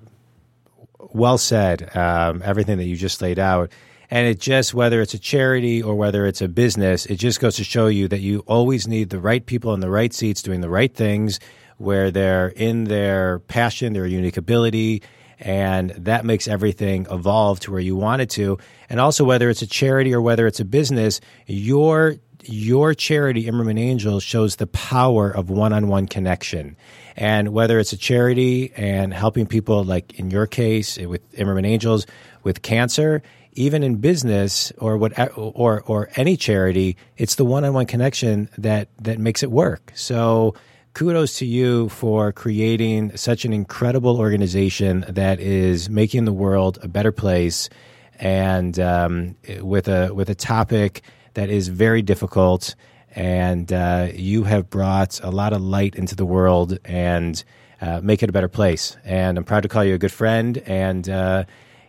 well 1.10 1.38
said, 1.38 1.94
um, 1.96 2.42
everything 2.44 2.78
that 2.78 2.84
you 2.84 2.96
just 2.96 3.20
laid 3.20 3.38
out. 3.38 3.70
And 4.10 4.26
it 4.26 4.38
just, 4.38 4.74
whether 4.74 5.00
it's 5.00 5.14
a 5.14 5.18
charity 5.18 5.82
or 5.82 5.94
whether 5.94 6.26
it's 6.26 6.42
a 6.42 6.48
business, 6.48 7.06
it 7.06 7.16
just 7.16 7.40
goes 7.40 7.56
to 7.56 7.64
show 7.64 7.86
you 7.86 8.08
that 8.08 8.20
you 8.20 8.40
always 8.46 8.86
need 8.86 9.10
the 9.10 9.18
right 9.18 9.44
people 9.44 9.72
in 9.72 9.80
the 9.80 9.88
right 9.88 10.12
seats 10.12 10.42
doing 10.42 10.60
the 10.60 10.68
right 10.68 10.94
things 10.94 11.40
where 11.78 12.10
they're 12.10 12.48
in 12.48 12.84
their 12.84 13.38
passion, 13.40 13.94
their 13.94 14.06
unique 14.06 14.36
ability, 14.36 15.02
and 15.40 15.90
that 15.90 16.24
makes 16.24 16.46
everything 16.46 17.06
evolve 17.10 17.58
to 17.60 17.72
where 17.72 17.80
you 17.80 17.96
want 17.96 18.22
it 18.22 18.30
to. 18.30 18.58
And 18.88 19.00
also, 19.00 19.24
whether 19.24 19.50
it's 19.50 19.62
a 19.62 19.66
charity 19.66 20.14
or 20.14 20.20
whether 20.20 20.46
it's 20.46 20.60
a 20.60 20.64
business, 20.64 21.20
your 21.46 22.16
your 22.44 22.92
charity, 22.92 23.46
Imerman 23.46 23.78
Angels, 23.78 24.22
shows 24.22 24.56
the 24.56 24.66
power 24.66 25.30
of 25.30 25.48
one-on-one 25.48 26.08
connection. 26.08 26.76
And 27.16 27.52
whether 27.52 27.78
it's 27.78 27.92
a 27.92 27.96
charity 27.96 28.72
and 28.76 29.12
helping 29.12 29.46
people, 29.46 29.84
like 29.84 30.18
in 30.18 30.30
your 30.30 30.46
case 30.46 30.98
eh, 30.98 31.04
with 31.04 31.30
Imerman 31.32 31.66
Angels, 31.66 32.06
with 32.42 32.62
cancer, 32.62 33.22
even 33.52 33.82
in 33.82 33.96
business 33.96 34.72
or 34.78 34.96
what 34.96 35.18
eh, 35.18 35.26
or 35.34 35.82
or 35.82 36.08
any 36.16 36.36
charity, 36.36 36.96
it's 37.16 37.34
the 37.34 37.44
one-on-one 37.44 37.86
connection 37.86 38.48
that 38.58 38.88
that 38.98 39.18
makes 39.18 39.42
it 39.42 39.50
work. 39.50 39.92
So 39.94 40.54
kudos 40.94 41.38
to 41.38 41.46
you 41.46 41.88
for 41.88 42.32
creating 42.32 43.16
such 43.16 43.44
an 43.44 43.52
incredible 43.52 44.18
organization 44.18 45.04
that 45.08 45.40
is 45.40 45.88
making 45.88 46.24
the 46.24 46.32
world 46.32 46.78
a 46.82 46.88
better 46.88 47.12
place 47.12 47.70
and 48.18 48.78
um, 48.78 49.36
eh, 49.46 49.60
with 49.60 49.88
a 49.88 50.12
with 50.14 50.30
a 50.30 50.34
topic 50.34 51.02
that 51.34 51.50
is 51.50 51.68
very 51.68 52.02
difficult 52.02 52.74
and 53.14 53.72
uh, 53.72 54.08
you 54.14 54.44
have 54.44 54.70
brought 54.70 55.20
a 55.22 55.30
lot 55.30 55.52
of 55.52 55.60
light 55.60 55.94
into 55.94 56.16
the 56.16 56.26
world 56.26 56.78
and 56.84 57.44
uh, 57.80 58.00
make 58.02 58.22
it 58.22 58.28
a 58.28 58.32
better 58.32 58.48
place 58.48 58.96
and 59.04 59.38
i'm 59.38 59.44
proud 59.44 59.62
to 59.62 59.68
call 59.68 59.84
you 59.84 59.94
a 59.94 59.98
good 59.98 60.12
friend 60.12 60.58
and 60.66 61.08
uh, 61.08 61.44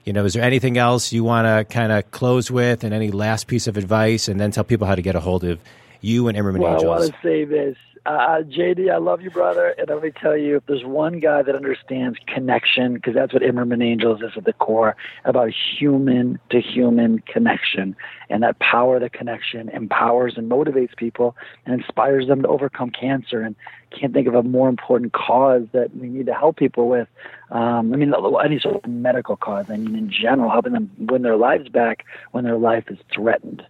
you 0.06 0.14
know 0.14 0.26
is 0.26 0.34
there 0.34 0.44
anything 0.44 0.78
else 0.78 1.14
you 1.14 1.24
want 1.24 1.46
to 1.46 1.74
kind 1.74 1.92
of 1.92 2.10
close 2.12 2.50
with 2.52 2.84
and 2.84 2.94
any 2.94 3.12
last 3.12 3.48
piece 3.48 3.68
of 3.68 3.78
advice 3.78 4.28
and 4.28 4.40
then 4.40 4.52
tell 4.52 4.64
people 4.64 4.88
how 4.88 4.96
to 4.96 5.02
get 5.02 5.16
a 5.16 5.20
hold 5.20 5.44
of 5.44 5.60
you 6.04 6.28
and 6.28 6.38
Imerman 6.38 6.60
well, 6.60 6.74
Angels. 6.74 6.84
I 6.84 7.00
want 7.00 7.14
to 7.14 7.20
say 7.24 7.46
this. 7.46 7.78
Uh, 8.06 8.42
JD, 8.42 8.92
I 8.92 8.98
love 8.98 9.22
you, 9.22 9.30
brother. 9.30 9.74
And 9.78 9.88
let 9.88 10.04
me 10.04 10.12
tell 10.12 10.36
you, 10.36 10.58
if 10.58 10.66
there's 10.66 10.84
one 10.84 11.22
guy 11.22 11.42
that 11.42 11.56
understands 11.56 12.18
connection, 12.28 12.96
because 12.96 13.14
that's 13.14 13.32
what 13.32 13.44
Imerman 13.44 13.82
Angels 13.82 14.22
is 14.22 14.32
at 14.36 14.44
the 14.44 14.52
core, 14.52 14.98
about 15.24 15.52
human 15.52 16.38
to 16.50 16.60
human 16.60 17.20
connection. 17.20 17.96
And 18.30 18.44
that 18.44 18.60
power 18.60 19.00
the 19.00 19.10
connection 19.10 19.70
empowers 19.70 20.34
and 20.36 20.52
motivates 20.52 20.94
people 20.98 21.38
and 21.66 21.80
inspires 21.80 22.28
them 22.28 22.42
to 22.42 22.48
overcome 22.50 22.90
cancer. 22.90 23.42
And 23.42 23.56
can't 23.98 24.14
think 24.14 24.28
of 24.28 24.36
a 24.36 24.44
more 24.44 24.68
important 24.68 25.14
cause 25.14 25.64
that 25.72 25.96
we 25.96 26.10
need 26.10 26.26
to 26.26 26.34
help 26.34 26.58
people 26.58 26.90
with. 26.90 27.08
Um, 27.52 27.94
I 27.94 27.96
mean, 27.96 28.14
any 28.44 28.60
sort 28.60 28.84
of 28.84 28.90
medical 28.90 29.38
cause. 29.38 29.68
I 29.70 29.78
mean, 29.78 29.96
in 29.96 30.12
general, 30.12 30.50
helping 30.50 30.74
them 30.74 30.92
win 30.98 31.22
their 31.22 31.38
lives 31.38 31.70
back 31.70 32.06
when 32.32 32.44
their 32.44 32.58
life 32.58 32.86
is 32.90 32.98
threatened. 33.14 33.64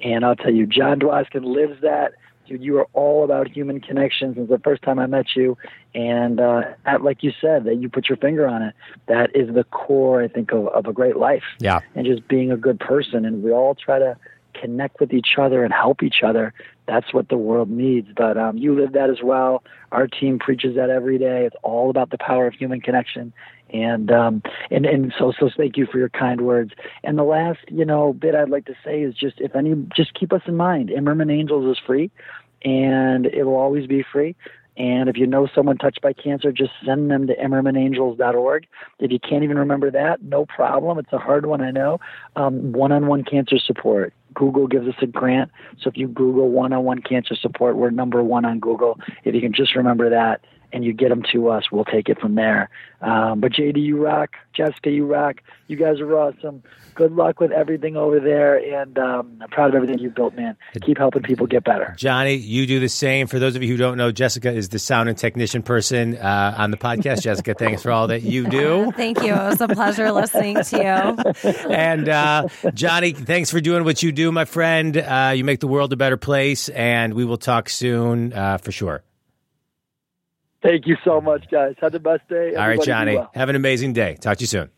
And 0.00 0.24
I'll 0.24 0.36
tell 0.36 0.52
you, 0.52 0.66
John 0.66 1.00
Dwoskin 1.00 1.44
lives 1.44 1.80
that. 1.82 2.12
Dude, 2.50 2.64
you 2.64 2.78
are 2.78 2.88
all 2.94 3.22
about 3.22 3.46
human 3.46 3.80
connections 3.80 4.34
since 4.34 4.50
the 4.50 4.58
first 4.58 4.82
time 4.82 4.98
I 4.98 5.06
met 5.06 5.36
you. 5.36 5.56
And 5.94 6.40
uh, 6.40 6.62
at, 6.84 7.00
like 7.02 7.22
you 7.22 7.30
said, 7.40 7.62
that 7.62 7.76
you 7.76 7.88
put 7.88 8.08
your 8.08 8.16
finger 8.16 8.44
on 8.48 8.60
it. 8.60 8.74
That 9.06 9.36
is 9.36 9.54
the 9.54 9.62
core, 9.62 10.20
I 10.20 10.26
think, 10.26 10.50
of, 10.50 10.66
of 10.66 10.86
a 10.86 10.92
great 10.92 11.16
life. 11.16 11.44
Yeah. 11.60 11.78
And 11.94 12.04
just 12.04 12.26
being 12.26 12.50
a 12.50 12.56
good 12.56 12.80
person. 12.80 13.24
And 13.24 13.44
we 13.44 13.52
all 13.52 13.76
try 13.76 14.00
to 14.00 14.16
connect 14.54 14.98
with 14.98 15.12
each 15.12 15.36
other 15.38 15.62
and 15.62 15.72
help 15.72 16.02
each 16.02 16.24
other. 16.24 16.52
That's 16.86 17.14
what 17.14 17.28
the 17.28 17.36
world 17.36 17.70
needs. 17.70 18.08
But 18.16 18.36
um, 18.36 18.58
you 18.58 18.74
live 18.74 18.92
that 18.92 19.10
as 19.10 19.22
well. 19.22 19.62
Our 19.92 20.08
team 20.08 20.38
preaches 20.38 20.74
that 20.74 20.90
every 20.90 21.18
day. 21.18 21.44
It's 21.46 21.56
all 21.62 21.88
about 21.88 22.10
the 22.10 22.18
power 22.18 22.48
of 22.48 22.54
human 22.54 22.80
connection. 22.80 23.32
And 23.72 24.10
um, 24.10 24.42
and 24.72 24.84
and 24.84 25.14
so 25.16 25.32
so 25.38 25.48
thank 25.56 25.76
you 25.76 25.86
for 25.86 25.98
your 25.98 26.08
kind 26.08 26.40
words. 26.40 26.72
And 27.04 27.16
the 27.16 27.22
last 27.22 27.60
you 27.68 27.84
know 27.84 28.12
bit 28.12 28.34
I'd 28.34 28.50
like 28.50 28.64
to 28.64 28.74
say 28.84 29.02
is 29.02 29.14
just 29.14 29.40
if 29.40 29.54
any 29.54 29.76
just 29.94 30.14
keep 30.14 30.32
us 30.32 30.42
in 30.46 30.56
mind. 30.56 30.88
Imerman 30.88 31.32
Angels 31.32 31.70
is 31.70 31.80
free, 31.86 32.10
and 32.62 33.26
it 33.26 33.44
will 33.44 33.56
always 33.56 33.86
be 33.86 34.04
free. 34.12 34.34
And 34.76 35.08
if 35.08 35.16
you 35.16 35.26
know 35.26 35.46
someone 35.54 35.76
touched 35.76 36.00
by 36.00 36.14
cancer, 36.14 36.52
just 36.52 36.70
send 36.84 37.10
them 37.10 37.26
to 37.26 37.36
imermanangels.org. 37.36 38.66
If 38.98 39.10
you 39.10 39.18
can't 39.18 39.44
even 39.44 39.58
remember 39.58 39.90
that, 39.90 40.22
no 40.22 40.46
problem. 40.46 40.98
It's 40.98 41.12
a 41.12 41.18
hard 41.18 41.44
one, 41.44 41.60
I 41.60 41.70
know. 41.70 42.00
Um, 42.36 42.72
one-on-one 42.72 43.24
cancer 43.24 43.58
support. 43.58 44.14
Google 44.34 44.66
gives 44.66 44.88
us 44.88 44.94
a 45.02 45.06
grant. 45.06 45.50
So 45.80 45.88
if 45.90 45.96
you 45.96 46.08
Google 46.08 46.48
one-on-one 46.50 47.02
cancer 47.02 47.34
support, 47.34 47.76
we're 47.76 47.90
number 47.90 48.22
one 48.22 48.44
on 48.44 48.60
Google. 48.60 48.98
If 49.24 49.34
you 49.34 49.40
can 49.40 49.52
just 49.52 49.74
remember 49.76 50.10
that 50.10 50.42
and 50.72 50.84
you 50.84 50.92
get 50.92 51.08
them 51.08 51.22
to 51.32 51.48
us, 51.48 51.64
we'll 51.72 51.84
take 51.84 52.08
it 52.08 52.20
from 52.20 52.36
there. 52.36 52.70
Um, 53.00 53.40
but 53.40 53.52
JD, 53.52 53.82
you 53.82 54.02
rock. 54.04 54.30
Jessica, 54.52 54.90
you 54.90 55.06
rock. 55.06 55.36
You 55.68 55.76
guys 55.76 56.00
are 56.00 56.18
awesome. 56.18 56.62
Good 56.94 57.12
luck 57.12 57.40
with 57.40 57.50
everything 57.50 57.96
over 57.96 58.20
there, 58.20 58.56
and 58.58 58.98
um, 58.98 59.38
I'm 59.40 59.48
proud 59.48 59.70
of 59.70 59.74
everything 59.76 60.00
you've 60.00 60.14
built, 60.14 60.34
man. 60.34 60.56
Keep 60.82 60.98
helping 60.98 61.22
people 61.22 61.46
get 61.46 61.64
better. 61.64 61.94
Jonny, 61.96 62.34
you 62.34 62.66
do 62.66 62.78
the 62.78 62.88
same. 62.88 63.26
For 63.26 63.38
those 63.38 63.56
of 63.56 63.62
you 63.62 63.68
who 63.68 63.76
don't 63.78 63.96
know, 63.96 64.12
Jessica 64.12 64.52
is 64.52 64.68
the 64.68 64.78
sound 64.78 65.08
and 65.08 65.16
technician 65.16 65.62
person 65.62 66.16
uh, 66.18 66.54
on 66.58 66.72
the 66.72 66.76
podcast. 66.76 67.22
Jessica, 67.22 67.54
thanks 67.54 67.82
for 67.82 67.90
all 67.90 68.08
that 68.08 68.22
you 68.22 68.48
do. 68.48 68.92
Thank 68.96 69.22
you. 69.22 69.32
It 69.32 69.36
was 69.36 69.60
a 69.62 69.68
pleasure 69.68 70.12
listening 70.12 70.62
to 70.62 70.76
you. 70.76 71.50
And 71.70 72.08
uh, 72.08 72.48
Jonny, 72.74 73.12
thanks 73.12 73.50
for 73.50 73.60
doing 73.60 73.84
what 73.84 74.02
you 74.02 74.12
do, 74.12 74.19
my 74.30 74.44
friend. 74.44 74.96
Uh, 74.96 75.32
you 75.34 75.44
make 75.44 75.60
the 75.60 75.66
world 75.66 75.92
a 75.92 75.96
better 75.96 76.16
place, 76.16 76.68
and 76.68 77.14
we 77.14 77.24
will 77.24 77.36
talk 77.38 77.68
soon 77.68 78.32
uh, 78.32 78.58
for 78.58 78.72
sure. 78.72 79.02
Thank 80.62 80.86
you 80.86 80.96
so 81.04 81.20
much, 81.20 81.46
guys. 81.50 81.74
Have 81.80 81.92
the 81.92 82.00
best 82.00 82.28
day. 82.28 82.54
All 82.54 82.66
right, 82.66 82.78
Everybody 82.78 82.80
be 82.80 82.84
Jonny. 82.86 83.16
well. 83.16 83.30
Have 83.34 83.48
an 83.48 83.56
amazing 83.56 83.92
day. 83.94 84.16
Talk 84.20 84.36
to 84.38 84.42
you 84.42 84.46
soon. 84.46 84.70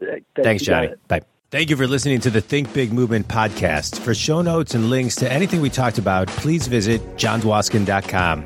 Thanks, 0.00 0.24
Thanks, 0.42 0.62
you 0.62 0.66
Jonny. 0.66 0.88
Bye. 1.06 1.22
Thank 1.50 1.70
you 1.70 1.76
for 1.76 1.86
listening 1.86 2.20
to 2.20 2.30
the 2.30 2.40
Think 2.42 2.72
Big 2.74 2.92
Movement 2.92 3.26
podcast. 3.28 4.00
For 4.00 4.14
show 4.14 4.42
notes 4.42 4.74
and 4.74 4.90
links 4.90 5.14
to 5.16 5.32
anything 5.32 5.60
we 5.62 5.70
talked 5.70 5.96
about, 5.96 6.28
please 6.28 6.66
visit 6.66 7.00
johndwoskin.com. 7.16 8.42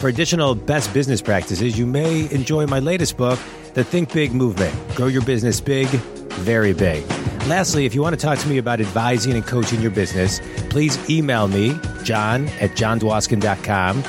For 0.00 0.08
additional 0.08 0.54
best 0.56 0.92
business 0.92 1.22
practices, 1.22 1.78
you 1.78 1.86
may 1.86 2.28
enjoy 2.32 2.66
my 2.66 2.80
latest 2.80 3.16
book, 3.16 3.38
The 3.74 3.84
Think 3.84 4.12
Big 4.12 4.32
Movement 4.32 4.74
Grow 4.96 5.06
Your 5.06 5.22
Business 5.22 5.60
Big, 5.60 5.86
Very 5.88 6.72
Big. 6.72 7.04
Lastly, 7.46 7.86
if 7.86 7.94
you 7.94 8.02
want 8.02 8.18
to 8.18 8.20
talk 8.20 8.38
to 8.38 8.48
me 8.48 8.58
about 8.58 8.80
advising 8.80 9.32
and 9.32 9.46
coaching 9.46 9.80
your 9.80 9.90
business, 9.90 10.40
please 10.68 10.98
email 11.10 11.48
me, 11.48 11.78
john 12.04 12.46
at 12.60 12.70
johndwoskin.com. 12.72 14.02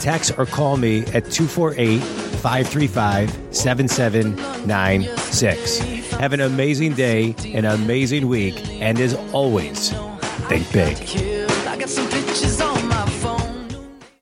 Text 0.00 0.32
or 0.38 0.46
call 0.46 0.76
me 0.76 1.00
at 1.06 1.30
248 1.30 2.00
535 2.00 3.30
7796. 3.50 5.78
Have 6.10 6.32
an 6.32 6.40
amazing 6.40 6.94
day, 6.94 7.34
an 7.46 7.64
amazing 7.64 8.28
week, 8.28 8.54
and 8.80 9.00
as 9.00 9.14
always, 9.32 9.90
think 10.48 10.70
big. 10.72 10.96